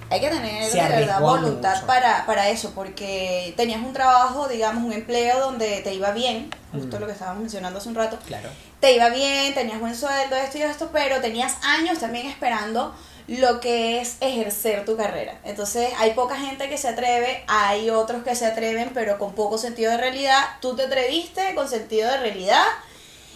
hay 0.10 0.20
que 0.20 0.28
tener 0.30 0.70
de 0.70 0.80
verdad 1.00 1.22
voluntad 1.22 1.76
mucho. 1.76 1.88
para, 1.88 2.26
para 2.26 2.50
eso, 2.50 2.72
porque 2.76 3.54
tenías 3.56 3.80
un 3.82 3.94
trabajo, 3.94 4.50
digamos, 4.50 4.84
un 4.84 4.92
empleo 4.92 5.40
donde 5.40 5.80
te 5.80 5.94
iba 5.94 6.12
bien, 6.12 6.54
justo 6.74 6.98
Mm. 6.98 7.00
lo 7.00 7.08
que 7.08 7.14
estábamos 7.14 7.42
mencionando 7.42 7.80
hace 7.80 7.88
un 7.88 7.96
rato, 7.96 8.20
Claro. 8.28 8.50
te 8.82 8.94
iba 8.94 9.08
bien, 9.10 9.54
tenías 9.54 9.80
buen 9.80 9.96
sueldo, 9.96 10.36
esto 10.36 10.58
y 10.58 10.64
esto, 10.64 10.90
pero 10.92 11.22
tenías 11.22 11.56
años 11.64 12.00
también 12.00 12.28
esperando 12.28 12.94
lo 13.28 13.60
que 13.60 14.00
es 14.00 14.18
ejercer 14.20 14.86
tu 14.86 14.96
carrera. 14.96 15.40
Entonces 15.44 15.90
hay 15.98 16.12
poca 16.12 16.36
gente 16.38 16.70
que 16.70 16.78
se 16.78 16.90
atreve, 16.90 17.44
hay 17.48 17.90
otros 17.90 18.24
que 18.24 18.36
se 18.36 18.46
atreven, 18.46 18.92
pero 18.94 19.18
con 19.18 19.34
poco 19.34 19.58
sentido 19.58 19.92
de 19.92 19.98
realidad. 19.98 20.44
Tú 20.62 20.76
te 20.76 20.84
atreviste 20.84 21.56
con 21.56 21.68
sentido 21.68 22.10
de 22.12 22.18
realidad 22.18 22.64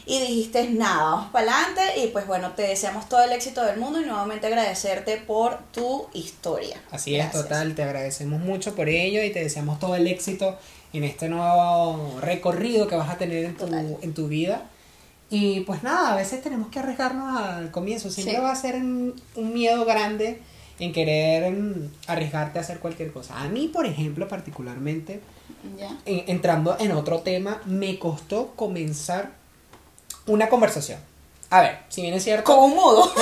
y 0.05 0.19
dijiste, 0.22 0.67
nada, 0.69 1.03
vamos 1.03 1.31
para 1.31 1.53
adelante 1.53 2.00
y 2.00 2.08
pues 2.08 2.25
bueno, 2.25 2.53
te 2.53 2.63
deseamos 2.63 3.08
todo 3.08 3.24
el 3.24 3.31
éxito 3.31 3.63
del 3.63 3.77
mundo 3.77 4.01
y 4.01 4.05
nuevamente 4.05 4.48
agradecerte 4.48 5.17
por 5.17 5.60
tu 5.72 6.08
historia. 6.13 6.81
Así 6.91 7.13
Gracias. 7.13 7.36
es, 7.36 7.41
total, 7.43 7.75
te 7.75 7.84
agradecemos 7.84 8.39
mucho 8.39 8.75
por 8.75 8.89
ello 8.89 9.24
y 9.24 9.31
te 9.31 9.43
deseamos 9.43 9.79
todo 9.79 9.96
el 9.96 10.08
éxito 10.08 10.58
en 10.93 11.03
este 11.03 11.29
nuevo 11.29 12.17
recorrido 12.22 12.88
que 12.88 12.96
vas 12.96 13.10
a 13.10 13.17
tener 13.17 13.46
en 13.46 13.55
tu, 13.55 13.67
en 14.01 14.13
tu 14.13 14.27
vida. 14.27 14.63
Y 15.30 15.60
pues 15.62 15.84
nada, 15.84 16.14
a 16.14 16.16
veces 16.16 16.42
tenemos 16.42 16.70
que 16.70 16.80
arriesgarnos 16.80 17.40
al 17.40 17.72
comienzo, 17.72 18.10
siempre 18.10 18.36
Sí. 18.36 18.42
va 18.42 18.52
a 18.52 18.56
ser 18.56 18.76
un, 18.76 19.14
un 19.36 19.54
miedo 19.54 19.86
grande 19.86 20.42
en 20.80 20.92
querer 20.94 21.52
mm, 21.52 21.92
arriesgarte 22.08 22.58
a 22.58 22.62
hacer 22.62 22.80
cualquier 22.80 23.12
cosa. 23.12 23.40
A 23.40 23.48
mí, 23.48 23.68
por 23.68 23.86
ejemplo, 23.86 24.28
particularmente, 24.28 25.22
entrando 26.06 26.78
en 26.80 26.94
otro 26.94 27.20
tema, 27.20 27.62
me 27.66 28.00
costó 28.00 28.54
comenzar 28.56 29.32
una 30.26 30.48
conversación. 30.50 31.00
A 31.52 31.62
ver, 31.62 31.80
si 31.90 32.02
bien 32.02 32.14
es 32.14 32.24
cierto... 32.24 32.44
Como 32.46 32.66
un 32.66 32.76
mudo. 32.76 33.12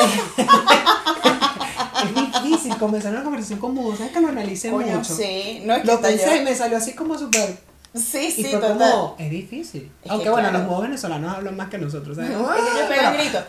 Es 2.03 2.13
difícil 2.43 2.77
comenzar 2.77 3.11
una 3.11 3.23
conversación 3.23 3.59
con 3.59 3.73
mudo, 3.73 3.95
¿sabes 3.97 4.11
que 4.11 4.21
lo 4.21 4.27
analicé 4.27 4.69
Coño, 4.69 4.97
mucho? 4.97 5.15
sí, 5.15 5.61
no 5.65 5.73
es 5.73 5.81
que 5.81 5.87
Lo 5.87 5.99
pensé 5.99 6.37
y 6.37 6.43
me 6.43 6.53
salió 6.55 6.77
así 6.77 6.93
como 6.93 7.17
súper. 7.17 7.57
Sí, 7.99 8.27
Y 8.27 8.31
sí, 8.31 8.43
fue 8.43 8.59
total. 8.59 8.77
como, 8.91 9.15
es 9.17 9.29
difícil. 9.29 9.91
Es 10.03 10.11
Aunque 10.11 10.25
que 10.25 10.29
bueno, 10.29 10.49
claro. 10.49 10.63
los 10.63 10.67
mudos 10.71 10.83
venezolanos 10.83 11.35
hablan 11.35 11.55
más 11.55 11.69
que 11.69 11.77
nosotros, 11.77 12.15
¿sabes? 12.17 12.31
Es 12.89 13.03
el 13.03 13.13
grito. 13.17 13.43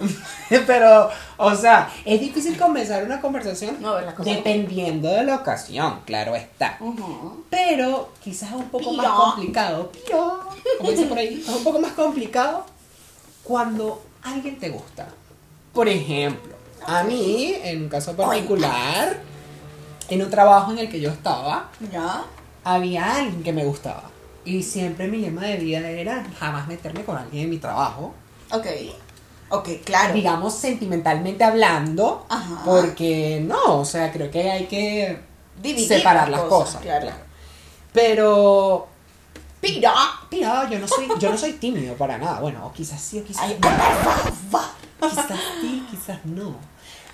Pero, 0.66 1.10
o 1.36 1.54
sea, 1.54 1.90
es 2.04 2.20
difícil 2.20 2.58
comenzar 2.58 3.04
una 3.04 3.20
conversación 3.20 3.76
No, 3.80 3.96
dependiendo 4.24 5.08
de 5.08 5.24
la 5.24 5.36
ocasión, 5.36 6.00
claro 6.04 6.34
está. 6.36 6.78
Pero 7.50 8.12
quizás 8.22 8.52
un 8.52 8.68
poco 8.68 8.92
más 8.92 9.08
complicado, 9.08 9.90
pío, 9.92 10.40
como 10.78 10.90
dice 10.90 11.04
por 11.06 11.18
ahí, 11.18 11.40
es 11.40 11.48
un 11.56 11.64
poco 11.64 11.78
más 11.78 11.92
complicado 11.92 12.64
cuando 13.44 14.02
alguien 14.22 14.58
te 14.58 14.70
gusta. 14.70 15.08
Por 15.72 15.88
ejemplo, 15.88 16.54
a 16.86 17.02
mí, 17.04 17.54
en 17.62 17.82
un 17.84 17.88
caso 17.88 18.14
particular, 18.16 19.20
en 20.08 20.22
un 20.22 20.30
trabajo 20.30 20.72
en 20.72 20.78
el 20.78 20.88
que 20.90 21.00
yo 21.00 21.10
estaba, 21.10 21.68
¿Ya? 21.92 22.24
había 22.64 23.16
alguien 23.16 23.42
que 23.42 23.52
me 23.52 23.64
gustaba. 23.64 24.02
Y 24.48 24.62
siempre 24.62 25.08
mi 25.08 25.18
lema 25.18 25.42
de 25.42 25.56
vida 25.58 25.86
era 25.90 26.24
jamás 26.38 26.66
meterme 26.66 27.04
con 27.04 27.18
alguien 27.18 27.44
en 27.44 27.50
mi 27.50 27.58
trabajo. 27.58 28.14
Ok. 28.50 28.66
Ok, 29.50 29.68
claro. 29.84 30.14
Digamos, 30.14 30.54
sentimentalmente 30.54 31.44
hablando. 31.44 32.24
Ajá. 32.30 32.62
Porque 32.64 33.42
no, 33.44 33.80
o 33.80 33.84
sea, 33.84 34.10
creo 34.10 34.30
que 34.30 34.50
hay 34.50 34.64
que 34.64 35.20
Dividir 35.60 35.88
separar 35.88 36.30
las 36.30 36.40
cosas. 36.42 36.80
Claro. 36.80 37.10
Pero. 37.92 38.88
Pira. 39.60 39.92
Mira, 40.30 40.70
yo 40.70 40.78
no 40.78 40.88
soy, 40.88 41.08
yo 41.18 41.30
no 41.30 41.36
soy 41.36 41.52
tímido 41.54 41.94
para 41.96 42.16
nada. 42.16 42.40
Bueno, 42.40 42.66
o 42.66 42.72
quizás 42.72 43.02
sí, 43.02 43.18
o 43.18 43.24
quizás 43.24 43.42
Ay, 43.42 43.58
no. 43.60 45.08
Quizás 45.08 45.26
sí, 45.60 45.86
quizás 45.90 46.24
no. 46.24 46.56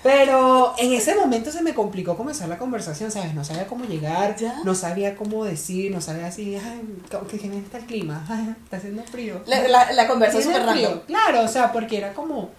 Pero 0.05 0.75
en 0.77 0.93
ese 0.93 1.15
momento 1.15 1.51
se 1.51 1.63
me 1.63 1.73
complicó 1.73 2.15
comenzar 2.15 2.47
la 2.47 2.59
conversación, 2.59 3.09
¿sabes? 3.09 3.33
No 3.33 3.43
sabía 3.43 3.65
cómo 3.65 3.85
llegar, 3.85 4.35
¿Ya? 4.35 4.61
no 4.63 4.75
sabía 4.75 5.15
cómo 5.15 5.43
decir, 5.43 5.91
no 5.91 5.99
sabía 5.99 6.27
así, 6.27 6.55
ay, 6.55 6.79
que 7.27 7.39
que 7.39 7.57
está 7.57 7.79
el 7.79 7.85
clima, 7.85 8.23
ay, 8.29 8.53
está 8.63 8.77
haciendo 8.77 9.01
frío. 9.01 9.41
La, 9.47 9.67
la, 9.67 9.91
la 9.93 10.07
conversa 10.07 10.37
Tiene 10.37 10.53
súper 10.53 10.67
random. 10.67 10.99
Claro, 11.07 11.41
o 11.41 11.47
sea, 11.47 11.71
porque 11.71 11.97
era 11.97 12.13
como, 12.13 12.51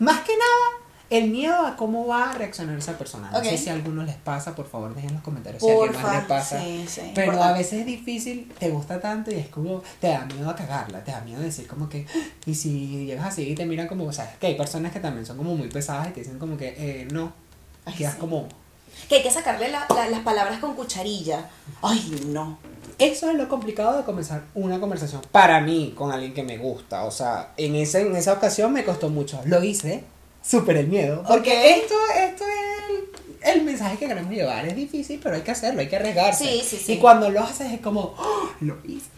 más 0.00 0.22
que 0.22 0.32
nada, 0.36 0.79
el 1.10 1.28
miedo 1.30 1.66
a 1.66 1.76
cómo 1.76 2.06
va 2.06 2.30
a 2.30 2.34
reaccionar 2.34 2.78
esa 2.78 2.96
persona. 2.96 3.30
No 3.32 3.42
sé 3.44 3.58
si 3.58 3.68
a 3.68 3.72
algunos 3.74 4.06
les 4.06 4.14
pasa, 4.16 4.54
por 4.54 4.68
favor, 4.68 4.94
dejen 4.94 5.10
en 5.10 5.16
los 5.16 5.24
comentarios 5.24 5.62
si 5.62 5.68
a 5.68 5.72
alguien 5.72 6.00
más 6.02 6.14
les 6.14 6.24
pasa. 6.24 6.60
Sí, 6.62 6.84
sí. 6.88 7.12
Pero 7.14 7.42
a 7.42 7.52
veces 7.52 7.80
es 7.80 7.86
difícil, 7.86 8.50
te 8.58 8.70
gusta 8.70 9.00
tanto 9.00 9.30
y 9.30 9.34
es 9.34 9.48
como, 9.48 9.82
te 10.00 10.08
da 10.08 10.24
miedo 10.26 10.48
a 10.48 10.54
cagarla, 10.54 11.02
te 11.04 11.10
da 11.10 11.20
miedo 11.22 11.40
decir 11.42 11.66
como 11.66 11.88
que, 11.88 12.06
y 12.46 12.54
si 12.54 13.06
llegas 13.06 13.26
así 13.26 13.42
y 13.48 13.54
te 13.54 13.66
miran 13.66 13.88
como, 13.88 14.04
o 14.04 14.12
sea, 14.12 14.32
que 14.38 14.46
hay 14.46 14.54
personas 14.56 14.92
que 14.92 15.00
también 15.00 15.26
son 15.26 15.36
como 15.36 15.54
muy 15.56 15.68
pesadas 15.68 16.08
y 16.08 16.12
te 16.12 16.20
dicen 16.20 16.38
como 16.38 16.56
que, 16.56 16.74
eh, 16.78 17.08
no, 17.10 17.32
Ay, 17.84 17.94
quedas 17.94 18.14
sí. 18.14 18.20
como, 18.20 18.46
Que 19.08 19.16
hay 19.16 19.22
que 19.22 19.30
sacarle 19.30 19.68
la- 19.70 19.86
la- 19.94 20.08
las 20.10 20.20
palabras 20.20 20.58
con 20.60 20.74
cucharilla. 20.74 21.48
Ay, 21.82 22.20
no. 22.26 22.58
eso 22.98 23.30
es 23.30 23.36
lo 23.36 23.48
complicado 23.48 23.96
de 23.96 24.04
comenzar 24.04 24.42
una 24.54 24.78
conversación 24.78 25.22
para 25.32 25.60
mí 25.60 25.94
con 25.96 26.12
alguien 26.12 26.34
que 26.34 26.42
me 26.42 26.58
gusta, 26.58 27.04
o 27.04 27.10
sea, 27.10 27.52
en, 27.56 27.74
ese, 27.74 28.02
en 28.02 28.14
esa 28.14 28.34
ocasión 28.34 28.72
me 28.72 28.84
costó 28.84 29.08
mucho, 29.08 29.40
lo 29.46 29.62
hice, 29.64 30.04
súper 30.42 30.76
el 30.78 30.88
miedo, 30.88 31.22
porque 31.26 31.76
esto, 31.76 31.94
esto 32.16 32.44
es 32.44 33.48
el, 33.48 33.58
el 33.58 33.64
mensaje 33.64 33.96
que 33.98 34.06
queremos 34.08 34.32
llevar, 34.32 34.66
es 34.66 34.76
difícil, 34.76 35.20
pero 35.22 35.36
hay 35.36 35.42
que 35.42 35.50
hacerlo, 35.50 35.80
hay 35.80 35.88
que 35.88 35.96
arriesgarse. 35.96 36.44
Sí, 36.44 36.62
sí, 36.66 36.76
sí. 36.76 36.92
Y 36.94 36.96
cuando 36.98 37.30
lo 37.30 37.40
haces 37.42 37.72
es 37.72 37.80
como, 37.80 38.14
"Oh, 38.18 38.48
lo 38.60 38.76
hice. 38.84 39.08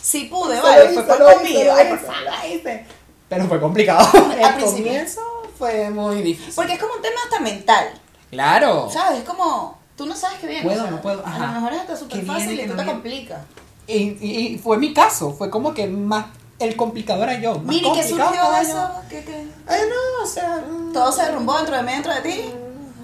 Sí 0.00 0.24
pude, 0.24 0.60
vale, 0.60 0.88
fue 0.90 1.02
por 1.04 1.16
hice, 1.16 1.34
conmigo. 1.34 1.64
lo 1.64 1.74
Ay, 1.74 1.86
hice, 1.86 1.90
por 1.96 1.98
favor. 2.00 2.22
lo 2.24 2.54
hice. 2.54 2.84
Pero 3.28 3.44
fue 3.46 3.60
complicado. 3.60 4.08
Al 4.44 4.60
comienzo 4.64 5.20
fue 5.58 5.90
muy 5.90 6.22
difícil. 6.22 6.52
Porque 6.54 6.74
es 6.74 6.78
como 6.78 6.94
un 6.94 7.02
tema 7.02 7.16
hasta 7.24 7.40
mental. 7.40 7.88
Claro. 8.30 8.88
¿Sabes? 8.92 9.20
Es 9.20 9.24
como, 9.24 9.78
tú 9.96 10.06
no 10.06 10.14
sabes 10.14 10.38
qué 10.38 10.46
viene. 10.46 10.62
Puedo, 10.62 10.78
o 10.80 10.82
sea, 10.82 10.90
no 10.90 11.00
puedo, 11.02 11.26
A 11.26 11.38
lo 11.38 11.52
mejor 11.54 11.72
es 11.72 11.80
hasta 11.80 11.96
súper 11.96 12.18
¿Qué 12.18 12.24
viene, 12.24 12.38
fácil 12.40 12.60
y 12.60 12.62
tú 12.62 12.68
no 12.70 12.76
te 12.76 12.82
viene? 12.84 12.92
complicas. 12.92 13.40
Y, 13.88 13.94
y- 14.20 14.46
y 14.54 14.58
fue 14.58 14.78
mi 14.78 14.92
caso. 14.94 15.32
Fue 15.32 15.50
como 15.50 15.74
que 15.74 15.86
más. 15.88 16.26
El 16.58 16.76
complicado 16.76 17.22
era 17.22 17.38
yo. 17.38 17.62
¿y 17.70 17.92
qué 17.92 18.08
surgió 18.08 18.50
de 18.52 18.60
eso? 18.62 18.90
¿Qué, 19.10 19.24
qué? 19.24 19.46
Ay, 19.66 19.80
no, 19.88 20.24
o 20.24 20.26
sea. 20.26 20.64
mm, 20.66 20.92
¿Todo 20.92 21.12
se 21.12 21.22
derrumbó 21.22 21.56
dentro 21.56 21.76
de 21.76 21.82
mí, 21.82 21.92
dentro 21.92 22.14
de 22.14 22.20
ti? 22.22 22.52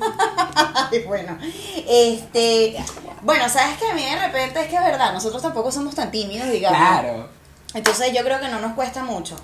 Bueno, 1.06 1.38
este, 1.88 2.76
bueno, 3.22 3.48
sabes 3.48 3.78
que 3.78 3.86
a 3.86 3.94
mí 3.94 4.04
de 4.04 4.16
repente 4.16 4.60
es 4.60 4.68
que 4.68 4.76
es 4.76 4.82
verdad, 4.82 5.12
nosotros 5.12 5.40
tampoco 5.40 5.70
somos 5.70 5.94
tan 5.94 6.10
tímidos, 6.10 6.50
digamos. 6.50 6.78
Claro. 6.78 7.28
Entonces 7.74 8.12
yo 8.12 8.22
creo 8.24 8.40
que 8.40 8.48
no 8.48 8.60
nos 8.60 8.74
cuesta 8.74 9.02
mucho. 9.02 9.36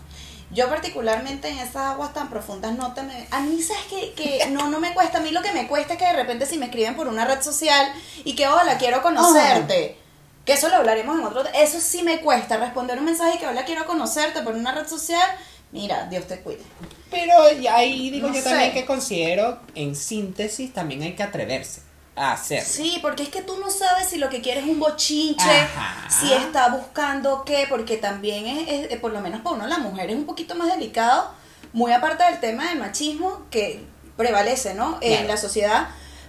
Yo 0.50 0.68
particularmente 0.68 1.48
en 1.48 1.58
esas 1.58 1.92
aguas 1.92 2.14
tan 2.14 2.30
profundas 2.30 2.72
no 2.72 2.92
te 2.94 3.02
me... 3.02 3.28
A 3.30 3.40
mí, 3.40 3.62
¿sabes 3.62 3.84
que, 3.84 4.12
que 4.14 4.46
no, 4.50 4.68
no 4.68 4.80
me 4.80 4.94
cuesta? 4.94 5.18
A 5.18 5.20
mí 5.20 5.30
lo 5.30 5.42
que 5.42 5.52
me 5.52 5.68
cuesta 5.68 5.94
es 5.94 5.98
que 5.98 6.06
de 6.06 6.14
repente 6.14 6.46
si 6.46 6.58
me 6.58 6.66
escriben 6.66 6.96
por 6.96 7.06
una 7.08 7.24
red 7.24 7.42
social 7.42 7.92
y 8.24 8.34
que, 8.34 8.48
hola, 8.48 8.78
quiero 8.78 9.02
conocerte. 9.02 9.98
Que 10.48 10.54
eso 10.54 10.70
lo 10.70 10.76
hablaremos 10.76 11.18
en 11.18 11.26
otro... 11.26 11.44
Eso 11.54 11.78
sí 11.78 12.02
me 12.02 12.20
cuesta, 12.20 12.56
responder 12.56 12.98
un 12.98 13.04
mensaje 13.04 13.36
y 13.36 13.38
que, 13.38 13.46
hola, 13.46 13.66
quiero 13.66 13.84
conocerte 13.84 14.40
por 14.40 14.54
una 14.54 14.72
red 14.72 14.88
social. 14.88 15.28
Mira, 15.72 16.06
Dios 16.06 16.26
te 16.26 16.40
cuide. 16.40 16.62
Pero 17.10 17.34
ahí 17.70 18.08
digo 18.08 18.28
No 18.28 18.34
yo 18.34 18.40
sé. 18.40 18.48
también 18.48 18.72
que 18.72 18.86
considero, 18.86 19.60
en 19.74 19.94
síntesis, 19.94 20.72
también 20.72 21.02
hay 21.02 21.14
que 21.14 21.22
atreverse 21.22 21.82
a 22.16 22.32
hacerlo. 22.32 22.66
Sí, 22.66 22.98
porque 23.02 23.24
es 23.24 23.28
que 23.28 23.42
tú 23.42 23.58
no 23.60 23.68
sabes 23.70 24.08
si 24.08 24.16
lo 24.16 24.30
que 24.30 24.40
quieres 24.40 24.64
es 24.64 24.70
un 24.70 24.80
bochinche, 24.80 25.44
Ajá. 25.44 26.08
si 26.08 26.32
está 26.32 26.68
buscando 26.70 27.44
qué, 27.44 27.66
porque 27.68 27.98
también 27.98 28.46
es, 28.46 28.68
es- 28.68 28.90
eh, 28.92 28.96
por 28.98 29.12
lo 29.12 29.20
menos 29.20 29.42
para 29.42 29.54
uno 29.56 29.66
la 29.66 29.76
mujer 29.78 30.08
es 30.08 30.16
un 30.16 30.24
poquito 30.24 30.54
más 30.54 30.68
delicado, 30.68 31.30
muy 31.74 31.92
aparte 31.92 32.24
del 32.24 32.40
tema 32.40 32.70
del 32.70 32.78
machismo 32.78 33.42
que 33.50 33.84
prevalece, 34.16 34.72
¿no? 34.72 34.96
En 35.02 35.28
la 35.28 35.36
sociedad, 35.36 35.88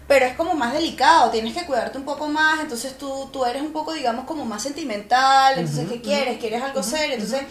pero 0.10 0.26
es 0.26 0.34
como 0.34 0.56
más 0.56 0.74
delicado, 0.74 1.30
tienes 1.30 1.54
que 1.56 1.66
cuidarte 1.68 1.98
un 2.00 2.04
poco 2.04 2.28
más, 2.28 2.60
entonces 2.62 2.98
tú, 2.98 3.30
tú 3.32 3.46
eres 3.46 3.62
un 3.62 3.72
poco, 3.72 3.94
digamos, 3.94 4.26
como 4.26 4.44
más 4.44 4.64
sentimental, 4.64 5.58
entonces, 5.60 5.88
¿qué 5.88 6.02
quieres? 6.02 6.40
¿Quieres 6.40 6.62
algo 6.64 6.82
serio? 6.84 7.14
Entonces, 7.14 7.44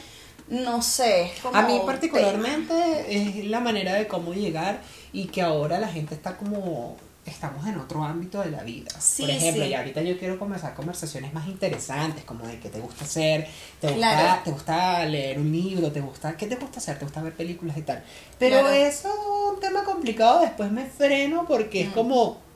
no 0.49 0.83
sé, 0.83 1.31
como 1.41 1.57
A 1.57 1.63
mí 1.63 1.81
particularmente 1.87 2.75
es 3.09 3.45
la 3.47 3.61
manera 3.61 3.95
de 3.95 4.07
cómo 4.09 4.35
llegar 4.35 4.81
y 5.13 5.27
que 5.27 5.41
ahora 5.41 5.79
la 5.79 5.89
gente 5.89 6.15
está 6.15 6.37
como 6.37 6.97
estamos 7.27 7.67
en 7.67 7.79
otro 7.79 8.03
ámbito 8.03 8.41
de 8.41 8.51
la 8.51 8.63
vida. 8.63 8.91
Sí, 8.99 9.23
Por 9.23 9.31
ejemplo, 9.31 9.63
sí. 9.63 9.69
y 9.71 9.75
ahorita 9.75 10.01
yo 10.01 10.19
quiero 10.19 10.39
comenzar 10.39 10.75
conversaciones 10.75 11.35
más 11.35 11.47
interesantes, 11.47 12.25
como 12.25 12.47
de 12.47 12.59
qué 12.59 12.71
te 12.71 12.81
gusta 12.81 13.05
hacer, 13.05 13.47
te 13.81 13.89
gusta, 13.89 13.99
Claro. 14.19 14.41
te 14.45 14.51
gusta 14.51 15.05
leer 15.05 15.39
un 15.39 15.53
libro, 15.53 15.93
te 15.93 16.01
gusta, 16.01 16.37
¿qué 16.39 16.47
te 16.47 16.57
gusta 16.57 16.79
hacer? 16.81 16.99
¿Te 16.99 17.05
gusta 17.05 17.21
ver 17.23 17.35
películas 17.35 17.77
y 17.77 17.83
tal? 17.83 18.03
Pero 18.39 18.61
Claro. 18.61 18.75
eso 18.75 19.09
es 19.09 19.55
un 19.55 19.61
tema 19.61 19.85
complicado, 19.85 20.41
después 20.41 20.73
me 20.73 20.87
freno 20.87 21.45
porque 21.47 21.83
es 21.83 21.89
Mm. 21.91 21.93
como 21.93 22.48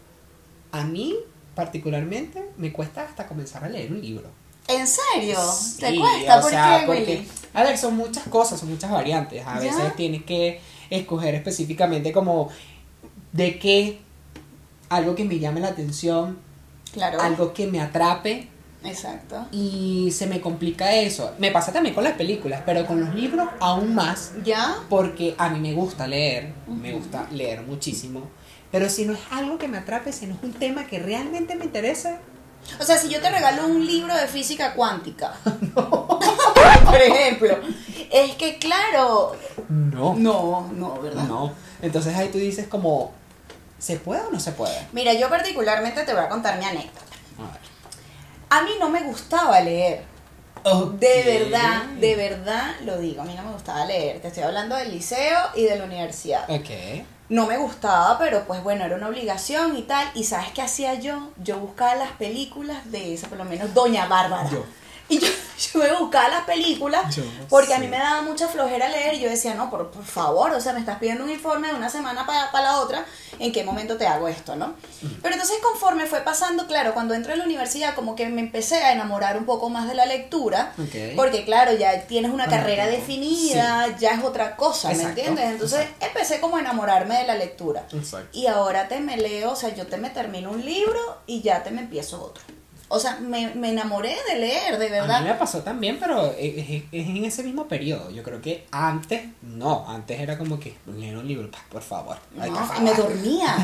a 0.72 0.84
mí 0.84 1.14
particularmente 1.54 2.42
me 2.56 2.72
cuesta 2.72 3.02
hasta 3.02 3.26
comenzar 3.26 3.64
a 3.64 3.68
leer 3.68 3.92
un 3.92 4.00
libro. 4.00 4.28
¿En 4.68 4.86
serio? 4.86 5.38
¿Te 5.78 5.90
Sí, 5.90 5.98
cuesta? 5.98 6.38
o 6.38 6.40
¿Por 6.40 6.50
sea, 6.50 6.80
qué, 6.80 6.86
porque, 6.86 7.02
Willy? 7.18 7.28
a 7.54 7.62
ver, 7.62 7.76
son 7.78 7.96
muchas 7.96 8.24
cosas, 8.28 8.58
son 8.60 8.70
muchas 8.70 8.90
variantes. 8.90 9.44
A 9.46 9.54
¿Ya? 9.56 9.60
veces 9.60 9.96
tienes 9.96 10.22
que 10.24 10.60
escoger 10.88 11.34
específicamente 11.34 12.12
como 12.12 12.48
de 13.32 13.58
qué, 13.58 14.00
algo 14.88 15.14
que 15.14 15.24
me 15.24 15.38
llame 15.38 15.60
la 15.60 15.68
atención, 15.68 16.38
Claro. 16.92 17.20
algo 17.22 17.52
que 17.54 17.66
me 17.66 17.80
atrape 17.80 18.48
Exacto. 18.84 19.46
y 19.50 20.10
se 20.12 20.26
me 20.26 20.40
complica 20.40 20.94
eso. 20.94 21.32
Me 21.38 21.50
pasa 21.50 21.72
también 21.72 21.94
con 21.94 22.04
las 22.04 22.12
películas, 22.14 22.62
pero 22.66 22.86
con 22.86 23.00
los 23.00 23.14
libros 23.14 23.48
aún 23.60 23.94
más, 23.94 24.32
¿Ya? 24.44 24.76
porque 24.88 25.34
a 25.38 25.48
mí 25.48 25.58
me 25.60 25.72
gusta 25.74 26.06
leer, 26.06 26.52
me 26.68 26.92
gusta 26.92 27.26
leer 27.30 27.62
muchísimo. 27.62 28.22
Pero 28.72 28.88
si 28.88 29.04
no 29.04 29.12
es 29.12 29.20
algo 29.30 29.58
que 29.58 29.68
me 29.68 29.78
atrape, 29.78 30.12
si 30.12 30.26
no 30.26 30.34
es 30.34 30.42
un 30.42 30.54
tema 30.54 30.86
que 30.86 30.98
realmente 30.98 31.54
me 31.54 31.66
interese, 31.66 32.16
O 32.80 32.84
sea, 32.84 32.96
si 32.96 33.08
yo 33.08 33.20
te 33.20 33.28
regalo 33.28 33.66
un 33.66 33.84
libro 33.84 34.14
de 34.16 34.26
física 34.26 34.72
cuántica, 34.74 35.34
por 35.74 37.00
ejemplo, 37.00 37.58
es 38.10 38.34
que 38.36 38.58
claro, 38.58 39.36
no. 39.68 40.14
no, 40.14 40.70
no, 40.72 41.00
¿verdad? 41.00 41.24
No. 41.24 41.52
Entonces 41.82 42.16
ahí 42.16 42.28
tú 42.28 42.38
dices 42.38 42.68
como, 42.68 43.12
¿se 43.78 43.96
puede 43.96 44.22
o 44.22 44.30
no 44.30 44.40
se 44.40 44.52
puede? 44.52 44.86
Mira, 44.92 45.12
yo 45.12 45.28
particularmente 45.28 46.02
te 46.04 46.14
voy 46.14 46.22
a 46.22 46.28
contar 46.28 46.58
mi 46.58 46.64
anécdota. 46.64 47.04
A 47.38 47.52
ver. 47.52 47.60
A 48.48 48.62
mí 48.62 48.70
no 48.78 48.88
me 48.88 49.02
gustaba 49.02 49.60
leer. 49.60 50.04
De 50.98 51.22
verdad, 51.24 51.86
de 51.98 52.14
verdad 52.14 52.76
lo 52.84 52.96
digo, 52.98 53.22
a 53.22 53.24
mí 53.24 53.34
no 53.34 53.42
me 53.42 53.52
gustaba 53.52 53.84
leer. 53.84 54.20
Te 54.20 54.28
estoy 54.28 54.44
hablando 54.44 54.76
del 54.76 54.92
liceo 54.92 55.40
y 55.56 55.64
de 55.64 55.76
la 55.76 55.84
universidad. 55.84 56.48
Ok. 56.48 57.04
No 57.28 57.46
me 57.46 57.56
gustaba, 57.56 58.18
pero 58.18 58.44
pues 58.46 58.62
bueno, 58.62 58.84
era 58.84 58.96
una 58.96 59.08
obligación 59.08 59.76
y 59.76 59.82
tal. 59.82 60.06
¿Y 60.14 60.24
sabes 60.24 60.50
qué 60.52 60.62
hacía 60.62 60.94
yo? 60.94 61.30
Yo 61.42 61.58
buscaba 61.58 61.94
las 61.94 62.12
películas 62.12 62.90
de 62.90 63.14
esa, 63.14 63.28
por 63.28 63.38
lo 63.38 63.44
menos 63.44 63.72
Doña 63.72 64.06
Bárbara. 64.06 64.50
Yo. 64.50 64.64
Y 65.12 65.18
yo, 65.18 65.28
yo 65.72 65.80
me 65.80 65.92
buscaba 65.98 66.28
las 66.28 66.44
películas 66.44 67.14
Yo 67.14 67.22
porque 67.50 67.74
a 67.74 67.78
mí 67.78 67.86
me 67.86 67.98
daba 67.98 68.22
mucha 68.22 68.48
flojera 68.48 68.88
leer 68.88 69.14
y 69.14 69.20
yo 69.20 69.28
decía, 69.28 69.54
no, 69.54 69.68
por, 69.68 69.90
por 69.90 70.04
favor, 70.04 70.52
o 70.52 70.60
sea, 70.60 70.72
me 70.72 70.80
estás 70.80 70.98
pidiendo 70.98 71.22
un 71.22 71.30
informe 71.30 71.68
de 71.68 71.74
una 71.74 71.90
semana 71.90 72.24
para 72.24 72.50
la 72.62 72.80
otra, 72.80 73.04
¿en 73.38 73.52
qué 73.52 73.62
momento 73.62 73.98
te 73.98 74.06
hago 74.06 74.26
esto, 74.28 74.56
no? 74.56 74.74
Pero 75.20 75.34
entonces 75.34 75.58
conforme 75.62 76.06
fue 76.06 76.20
pasando, 76.20 76.66
claro, 76.66 76.94
cuando 76.94 77.12
entré 77.12 77.34
a 77.34 77.36
la 77.36 77.44
universidad 77.44 77.94
como 77.94 78.16
que 78.16 78.26
me 78.28 78.40
empecé 78.40 78.76
a 78.76 78.92
enamorar 78.92 79.36
un 79.36 79.44
poco 79.44 79.68
más 79.68 79.86
de 79.86 79.94
la 79.94 80.06
lectura, 80.06 80.72
porque 81.14 81.44
claro, 81.44 81.74
ya 81.74 82.06
tienes 82.06 82.32
una 82.32 82.46
carrera 82.46 82.86
definida, 82.86 83.94
ya 83.98 84.12
es 84.12 84.24
otra 84.24 84.56
cosa, 84.56 84.94
¿me 84.94 85.02
entiendes? 85.02 85.44
Entonces 85.44 85.88
empecé 86.00 86.40
como 86.40 86.56
a 86.56 86.60
enamorarme 86.60 87.18
de 87.18 87.26
la 87.26 87.34
lectura. 87.34 87.86
Exacto. 87.92 88.30
Y 88.32 88.46
ahora 88.46 88.88
te 88.88 89.00
me 89.00 89.18
leo, 89.18 89.52
o 89.52 89.56
sea, 89.56 89.74
yo 89.74 89.86
te 89.86 89.98
me 89.98 90.08
termino 90.08 90.50
un 90.50 90.64
libro 90.64 91.22
y 91.26 91.42
ya 91.42 91.62
te 91.62 91.70
me 91.70 91.82
empiezo 91.82 92.22
otro. 92.22 92.42
O 92.94 92.98
sea, 93.00 93.16
me, 93.20 93.54
me 93.54 93.70
enamoré 93.70 94.14
de 94.28 94.38
leer, 94.38 94.78
de 94.78 94.86
A 94.86 94.90
verdad. 94.90 95.20
mí 95.22 95.28
me 95.28 95.34
pasó 95.34 95.60
también, 95.60 95.98
pero 95.98 96.26
es, 96.38 96.58
es- 96.58 96.82
es 96.92 97.06
en 97.08 97.24
ese 97.24 97.42
mismo 97.42 97.66
periodo. 97.66 98.10
Yo 98.10 98.22
creo 98.22 98.42
que 98.42 98.66
antes, 98.70 99.22
no, 99.40 99.84
antes 99.88 100.20
era 100.20 100.36
como 100.36 100.60
que 100.60 100.74
leer 100.86 101.16
un 101.16 101.26
libro, 101.26 101.48
por 101.70 101.82
favor. 101.82 102.18
ay, 102.38 102.50
No, 102.50 102.58
por 102.58 102.66
favor. 102.68 102.82
me 102.84 102.94
dormía. 102.94 103.56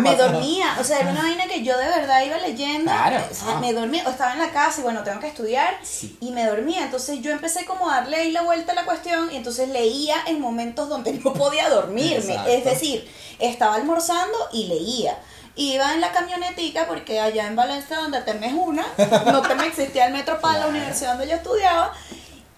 Me, 0.00 0.16
dormía, 0.16 0.76
o 0.80 0.84
sea, 0.84 1.00
era 1.00 1.10
una 1.10 1.22
vaina 1.22 1.46
que 1.46 1.62
yo 1.64 1.76
de 1.76 1.86
verdad 1.86 2.24
iba 2.24 2.38
leyendo, 2.38 2.90
Claro, 2.90 3.22
o 3.30 3.34
sea, 3.34 3.54
no. 3.54 3.60
me 3.60 3.72
dormía, 3.72 4.04
o 4.06 4.10
estaba 4.10 4.32
en 4.32 4.38
la 4.38 4.50
casa 4.50 4.80
y 4.80 4.84
bueno, 4.84 5.02
tengo 5.02 5.20
que 5.20 5.26
estudiar 5.28 5.76
Sí. 5.82 6.16
y 6.20 6.30
me 6.30 6.46
dormía, 6.46 6.84
entonces 6.84 7.20
yo 7.20 7.30
empecé 7.32 7.64
como 7.66 7.90
a 7.90 7.96
darle 8.00 8.16
ahí 8.16 8.30
la 8.32 8.42
vuelta 8.42 8.72
a 8.72 8.74
la 8.74 8.84
cuestión 8.84 9.30
y 9.32 9.36
entonces 9.36 9.68
leía 9.68 10.16
en 10.26 10.40
momentos 10.40 10.88
donde 10.88 11.12
no 11.14 11.32
podía 11.34 11.68
dormirme, 11.68 12.16
Exacto. 12.16 12.50
es 12.50 12.64
decir, 12.64 13.08
estaba 13.38 13.74
almorzando 13.74 14.36
y 14.52 14.66
leía. 14.68 15.18
Iba 15.56 15.94
en 15.94 16.02
la 16.02 16.12
camionetica 16.12 16.86
porque 16.86 17.18
allá 17.18 17.46
en 17.46 17.56
Valencia 17.56 17.96
donde 17.96 18.20
te 18.20 18.34
me 18.34 18.52
una, 18.54 18.84
no 19.26 19.42
te 19.42 19.54
me 19.54 19.66
existía 19.66 20.06
el 20.06 20.12
metro 20.12 20.38
para 20.40 20.60
la 20.60 20.66
universidad 20.68 21.12
donde 21.12 21.28
yo 21.28 21.36
estudiaba 21.36 21.92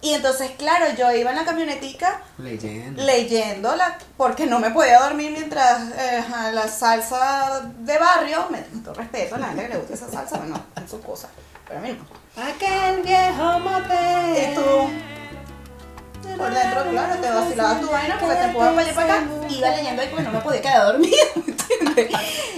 y 0.00 0.14
entonces 0.14 0.52
claro, 0.56 0.86
yo 0.96 1.10
iba 1.12 1.30
en 1.30 1.36
la 1.36 1.44
camionetica 1.44 2.20
Leyendo. 2.38 3.02
leyéndola 3.02 3.98
porque 4.16 4.46
no 4.46 4.60
me 4.60 4.70
podía 4.70 5.00
dormir 5.00 5.32
mientras 5.32 5.90
eh, 5.98 6.24
la 6.52 6.68
salsa 6.68 7.62
de 7.80 7.98
barrio, 7.98 8.46
me 8.48 8.58
todo 8.80 8.94
respeto 8.94 9.34
a 9.34 9.38
la 9.38 9.48
gente 9.48 9.62
que 9.62 9.68
le 9.70 9.76
gusta 9.78 9.94
esa 9.94 10.08
salsa, 10.08 10.38
bueno, 10.38 10.60
es 10.76 10.88
su 10.88 11.00
cosa, 11.02 11.28
pero 11.66 11.80
a 11.80 11.82
mí 11.82 11.98
no. 11.98 12.42
Aquel 12.42 13.02
viejo 13.02 13.58
motel. 13.58 14.52
Y 14.52 14.54
tú, 14.54 16.38
por 16.38 16.54
dentro, 16.54 16.90
claro, 16.90 17.20
te 17.20 17.30
vacilabas 17.30 17.80
tu 17.80 17.90
vaina 17.90 18.18
porque 18.20 18.36
te 18.36 18.44
empujas 18.44 18.68
para 18.68 18.80
allá 18.82 18.92
y 18.92 18.94
para 18.94 19.14
acá, 19.14 19.26
iba 19.48 19.70
leyendo 19.70 20.02
ahí 20.02 20.08
porque 20.08 20.24
no 20.24 20.32
me 20.32 20.40
podía 20.40 20.62
quedar 20.62 20.86
dormida. 20.92 21.24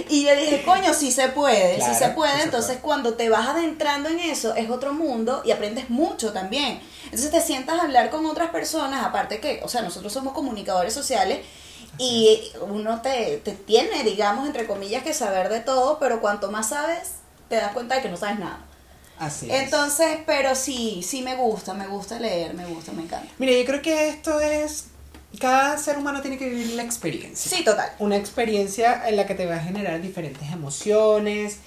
Y 0.09 0.25
yo 0.25 0.35
dije, 0.35 0.63
coño, 0.63 0.93
sí 0.93 1.11
se 1.11 1.29
puede, 1.29 1.75
Claro, 1.77 1.93
sí 1.93 1.99
se 1.99 2.09
puede, 2.09 2.31
sí 2.33 2.37
se 2.39 2.43
entonces 2.45 2.71
puede. 2.71 2.81
cuando 2.81 3.13
te 3.13 3.29
vas 3.29 3.47
adentrando 3.47 4.09
en 4.09 4.19
eso, 4.19 4.55
es 4.55 4.69
otro 4.69 4.93
mundo 4.93 5.41
y 5.45 5.51
aprendes 5.51 5.89
mucho 5.89 6.33
también. 6.33 6.81
Entonces 7.05 7.31
te 7.31 7.41
sientas 7.41 7.79
a 7.79 7.83
hablar 7.83 8.09
con 8.09 8.25
otras 8.25 8.49
personas, 8.49 9.03
aparte 9.05 9.39
que, 9.39 9.61
o 9.63 9.69
sea, 9.69 9.81
nosotros 9.81 10.11
somos 10.11 10.33
comunicadores 10.33 10.93
sociales 10.93 11.39
y 11.97 12.51
uno 12.61 13.01
te, 13.01 13.37
te 13.43 13.51
tiene, 13.51 14.03
digamos, 14.03 14.45
entre 14.47 14.65
comillas, 14.67 15.03
que 15.03 15.13
saber 15.13 15.49
de 15.49 15.59
todo, 15.59 15.99
pero 15.99 16.21
cuanto 16.21 16.51
más 16.51 16.69
sabes, 16.69 17.13
te 17.49 17.55
das 17.57 17.73
cuenta 17.73 17.95
de 17.95 18.01
que 18.01 18.09
no 18.09 18.17
sabes 18.17 18.39
nada. 18.39 18.59
Así 19.19 19.51
es. 19.51 19.63
Entonces, 19.63 20.19
pero 20.25 20.55
sí, 20.55 21.03
sí 21.07 21.21
me 21.21 21.35
gusta, 21.35 21.73
me 21.73 21.87
gusta 21.87 22.19
leer, 22.19 22.53
me 22.53 22.65
gusta, 22.65 22.91
me 22.91 23.03
encanta. 23.03 23.27
Mira, 23.37 23.51
yo 23.53 23.65
creo 23.65 23.81
que 23.81 24.09
esto 24.09 24.39
es. 24.39 24.85
Cada 25.39 25.77
ser 25.77 25.97
humano 25.97 26.21
tiene 26.21 26.37
que 26.37 26.49
vivir 26.49 26.73
la 26.73 26.83
experiencia. 26.83 27.57
Sí, 27.57 27.63
total. 27.63 27.89
Una 27.99 28.17
experiencia 28.17 29.07
en 29.07 29.15
la 29.15 29.25
que 29.25 29.35
te 29.35 29.45
va 29.45 29.55
a 29.55 29.59
generar 29.59 30.01
diferentes 30.01 30.51
emociones, 30.51 31.57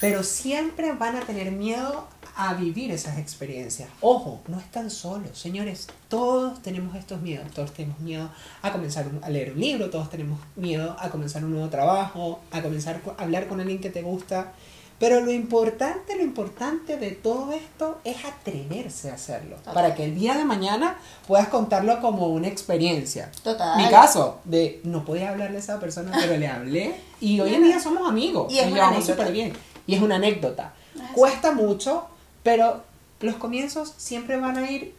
pero 0.00 0.22
siempre 0.22 0.92
van 0.92 1.16
a 1.16 1.20
tener 1.20 1.52
miedo 1.52 2.08
a 2.36 2.54
vivir 2.54 2.90
esas 2.90 3.18
experiencias. 3.18 3.90
Ojo, 4.00 4.40
no 4.48 4.58
están 4.58 4.90
solos, 4.90 5.38
señores. 5.38 5.88
Todos 6.08 6.62
tenemos 6.62 6.96
estos 6.96 7.20
miedos. 7.20 7.50
Todos 7.52 7.74
tenemos 7.74 8.00
miedo 8.00 8.30
a 8.62 8.72
comenzar 8.72 9.06
a 9.20 9.28
leer 9.28 9.52
un 9.52 9.60
libro, 9.60 9.90
todos 9.90 10.08
tenemos 10.08 10.40
miedo 10.56 10.96
a 10.98 11.10
comenzar 11.10 11.44
un 11.44 11.52
nuevo 11.52 11.68
trabajo, 11.68 12.40
a 12.50 12.62
comenzar 12.62 13.02
a 13.18 13.22
hablar 13.22 13.46
con 13.46 13.60
alguien 13.60 13.80
que 13.80 13.90
te 13.90 14.00
gusta. 14.00 14.52
Pero 15.00 15.22
lo 15.22 15.32
importante, 15.32 16.14
lo 16.14 16.22
importante 16.22 16.98
de 16.98 17.12
todo 17.12 17.52
esto 17.52 17.98
es 18.04 18.22
atreverse 18.22 19.10
a 19.10 19.14
hacerlo. 19.14 19.56
Total. 19.56 19.72
Para 19.72 19.94
que 19.94 20.04
el 20.04 20.14
día 20.14 20.36
de 20.36 20.44
mañana 20.44 20.98
puedas 21.26 21.48
contarlo 21.48 22.02
como 22.02 22.26
una 22.26 22.48
experiencia. 22.48 23.32
Total. 23.42 23.78
Mi 23.78 23.88
caso, 23.88 24.40
de 24.44 24.82
no 24.84 25.06
podía 25.06 25.30
hablarle 25.30 25.56
a 25.56 25.60
esa 25.60 25.80
persona, 25.80 26.12
pero 26.20 26.36
le 26.36 26.46
hablé. 26.46 26.94
Y 27.18 27.40
hoy 27.40 27.54
en 27.54 27.62
día 27.62 27.80
somos 27.80 28.06
amigos. 28.06 28.52
Y 28.52 28.58
es 28.58 28.66
nos 28.66 28.74
llevamos 28.74 29.06
súper 29.06 29.32
bien. 29.32 29.54
Y 29.86 29.94
es 29.94 30.02
una 30.02 30.16
anécdota. 30.16 30.74
Ah, 31.00 31.12
Cuesta 31.14 31.52
mucho, 31.52 32.06
pero 32.42 32.82
los 33.20 33.36
comienzos 33.36 33.94
siempre 33.96 34.36
van 34.36 34.58
a 34.58 34.70
ir 34.70 34.94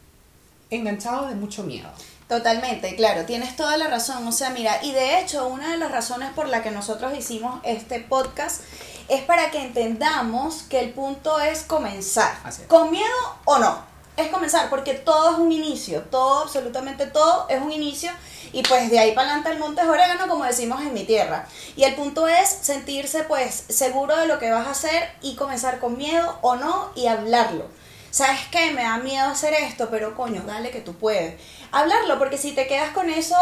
enganchados 0.70 1.28
de 1.28 1.36
mucho 1.36 1.62
miedo. 1.62 1.88
Totalmente, 2.28 2.96
claro, 2.96 3.24
tienes 3.24 3.54
toda 3.54 3.76
la 3.76 3.86
razón. 3.86 4.26
O 4.26 4.32
sea, 4.32 4.50
mira, 4.50 4.82
y 4.82 4.90
de 4.90 5.20
hecho, 5.20 5.46
una 5.46 5.70
de 5.70 5.76
las 5.76 5.92
razones 5.92 6.30
por 6.32 6.48
la 6.48 6.62
que 6.62 6.72
nosotros 6.72 7.16
hicimos 7.16 7.60
este 7.62 8.00
podcast 8.00 8.62
es 9.08 9.22
para 9.22 9.50
que 9.50 9.62
entendamos 9.62 10.62
que 10.62 10.80
el 10.80 10.92
punto 10.92 11.40
es 11.40 11.62
comenzar. 11.62 12.34
Es. 12.48 12.60
Con 12.68 12.90
miedo 12.90 13.06
o 13.44 13.58
no. 13.58 13.92
Es 14.16 14.28
comenzar, 14.28 14.68
porque 14.68 14.94
todo 14.94 15.32
es 15.32 15.38
un 15.38 15.52
inicio, 15.52 16.02
todo, 16.02 16.42
absolutamente 16.42 17.06
todo 17.06 17.46
es 17.48 17.60
un 17.62 17.72
inicio. 17.72 18.10
Y 18.52 18.62
pues 18.62 18.90
de 18.90 18.98
ahí 18.98 19.12
para 19.12 19.28
adelante 19.28 19.52
el 19.52 19.58
monte 19.58 19.80
es 19.80 19.88
orégano, 19.88 20.28
como 20.28 20.44
decimos 20.44 20.82
en 20.82 20.92
mi 20.92 21.04
tierra. 21.04 21.46
Y 21.76 21.84
el 21.84 21.94
punto 21.94 22.28
es 22.28 22.48
sentirse 22.48 23.24
pues 23.24 23.64
seguro 23.70 24.16
de 24.16 24.26
lo 24.26 24.38
que 24.38 24.50
vas 24.50 24.66
a 24.66 24.72
hacer 24.72 25.10
y 25.22 25.34
comenzar 25.36 25.80
con 25.80 25.96
miedo 25.96 26.38
o 26.42 26.56
no 26.56 26.90
y 26.94 27.06
hablarlo. 27.06 27.66
¿Sabes 28.10 28.40
qué? 28.50 28.72
Me 28.72 28.82
da 28.82 28.98
miedo 28.98 29.26
hacer 29.26 29.54
esto, 29.54 29.88
pero 29.90 30.14
coño, 30.14 30.42
dale 30.46 30.70
que 30.70 30.82
tú 30.82 30.92
puedes. 30.92 31.40
Hablarlo, 31.70 32.18
porque 32.18 32.36
si 32.36 32.52
te 32.52 32.66
quedas 32.66 32.90
con 32.90 33.08
eso, 33.08 33.36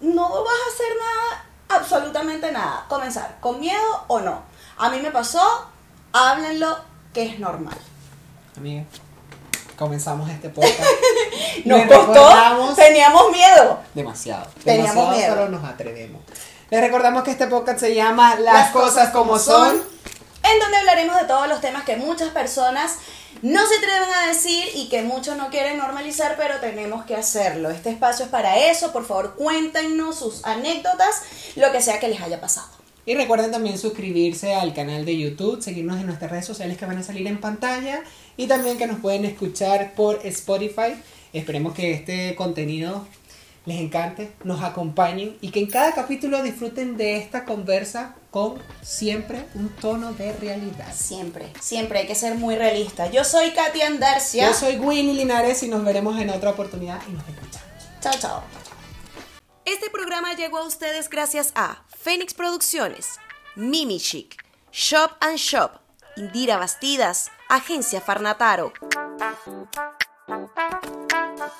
no 0.00 0.28
vas 0.28 0.54
a 0.54 0.72
hacer 0.72 0.96
nada, 0.96 1.44
absolutamente 1.68 2.52
nada. 2.52 2.86
Comenzar, 2.88 3.38
con 3.40 3.58
miedo 3.58 4.04
o 4.06 4.20
no. 4.20 4.44
A 4.80 4.88
mí 4.88 4.98
me 4.98 5.10
pasó, 5.10 5.42
háblenlo, 6.10 6.74
que 7.12 7.24
es 7.24 7.38
normal. 7.38 7.76
Amiga, 8.56 8.84
comenzamos 9.76 10.30
este 10.30 10.48
podcast. 10.48 10.80
Nos 11.66 11.86
costó, 11.86 12.74
teníamos 12.76 13.30
miedo. 13.30 13.78
Demasiado. 13.92 14.46
Teníamos 14.64 14.94
demasiado, 14.94 15.16
miedo. 15.18 15.34
pero 15.34 15.48
nos 15.50 15.64
atrevemos. 15.68 16.22
Les 16.70 16.80
recordamos 16.80 17.24
que 17.24 17.32
este 17.32 17.46
podcast 17.46 17.78
se 17.78 17.94
llama 17.94 18.36
Las, 18.36 18.70
cosas 18.70 19.10
como 19.10 19.38
son. 19.38 19.82
En 20.42 20.58
donde 20.58 20.78
hablaremos 20.78 21.20
de 21.20 21.26
todos 21.26 21.46
los 21.46 21.60
temas 21.60 21.84
que 21.84 21.96
muchas 21.96 22.30
personas 22.30 22.96
no 23.42 23.60
se 23.66 23.76
atreven 23.76 24.14
a 24.14 24.28
decir 24.28 24.66
y 24.74 24.88
que 24.88 25.02
muchos 25.02 25.36
no 25.36 25.50
quieren 25.50 25.76
normalizar, 25.76 26.36
pero 26.38 26.58
tenemos 26.58 27.04
que 27.04 27.16
hacerlo. 27.16 27.68
Este 27.68 27.90
espacio 27.90 28.24
es 28.24 28.30
para 28.30 28.56
eso. 28.56 28.92
Por 28.92 29.04
favor, 29.04 29.34
cuéntenos 29.34 30.18
sus 30.18 30.42
anécdotas, 30.46 31.20
lo 31.56 31.70
que 31.70 31.82
sea 31.82 32.00
que 32.00 32.08
les 32.08 32.22
haya 32.22 32.40
pasado. 32.40 32.79
Y 33.06 33.14
recuerden 33.14 33.50
también 33.50 33.78
suscribirse 33.78 34.54
al 34.54 34.74
canal 34.74 35.04
de 35.04 35.16
YouTube, 35.16 35.62
seguirnos 35.62 35.98
en 35.98 36.06
nuestras 36.06 36.30
redes 36.30 36.46
sociales 36.46 36.76
que 36.76 36.86
van 36.86 36.98
a 36.98 37.02
salir 37.02 37.26
en 37.26 37.38
pantalla 37.38 38.02
y 38.36 38.46
también 38.46 38.78
que 38.78 38.86
nos 38.86 39.00
pueden 39.00 39.24
escuchar 39.24 39.94
por 39.94 40.20
Spotify. 40.24 40.94
Esperemos 41.32 41.74
que 41.74 41.92
este 41.92 42.34
contenido 42.34 43.06
les 43.66 43.78
encante, 43.78 44.32
nos 44.44 44.62
acompañen 44.62 45.36
y 45.40 45.50
que 45.50 45.60
en 45.60 45.66
cada 45.66 45.92
capítulo 45.92 46.42
disfruten 46.42 46.96
de 46.96 47.18
esta 47.18 47.44
conversa 47.44 48.14
con 48.30 48.54
siempre 48.82 49.44
un 49.54 49.68
tono 49.68 50.12
de 50.12 50.32
realidad. 50.34 50.92
Siempre, 50.94 51.46
siempre 51.60 52.00
hay 52.00 52.06
que 52.06 52.14
ser 52.14 52.36
muy 52.36 52.56
realista. 52.56 53.10
Yo 53.10 53.24
soy 53.24 53.50
Katy 53.50 53.82
Andarcia. 53.82 54.46
Yo 54.48 54.54
soy 54.54 54.76
Winnie 54.76 55.14
Linares 55.14 55.62
y 55.62 55.68
nos 55.68 55.84
veremos 55.84 56.18
en 56.20 56.30
otra 56.30 56.50
oportunidad 56.50 57.00
y 57.08 57.12
nos 57.12 57.22
escuchamos. 57.28 57.68
Chao, 58.00 58.14
chao. 58.18 58.69
Este 59.72 59.88
programa 59.88 60.34
llegó 60.34 60.58
a 60.58 60.66
ustedes 60.66 61.08
gracias 61.08 61.52
a 61.54 61.84
Fénix 61.86 62.34
Producciones, 62.34 63.20
Mimi 63.54 64.00
Chic, 64.00 64.34
Shop 64.72 65.12
and 65.20 65.36
Shop, 65.36 65.78
Indira 66.16 66.56
Bastidas, 66.56 67.30
Agencia 67.48 68.00
Farnataro. 68.00 68.72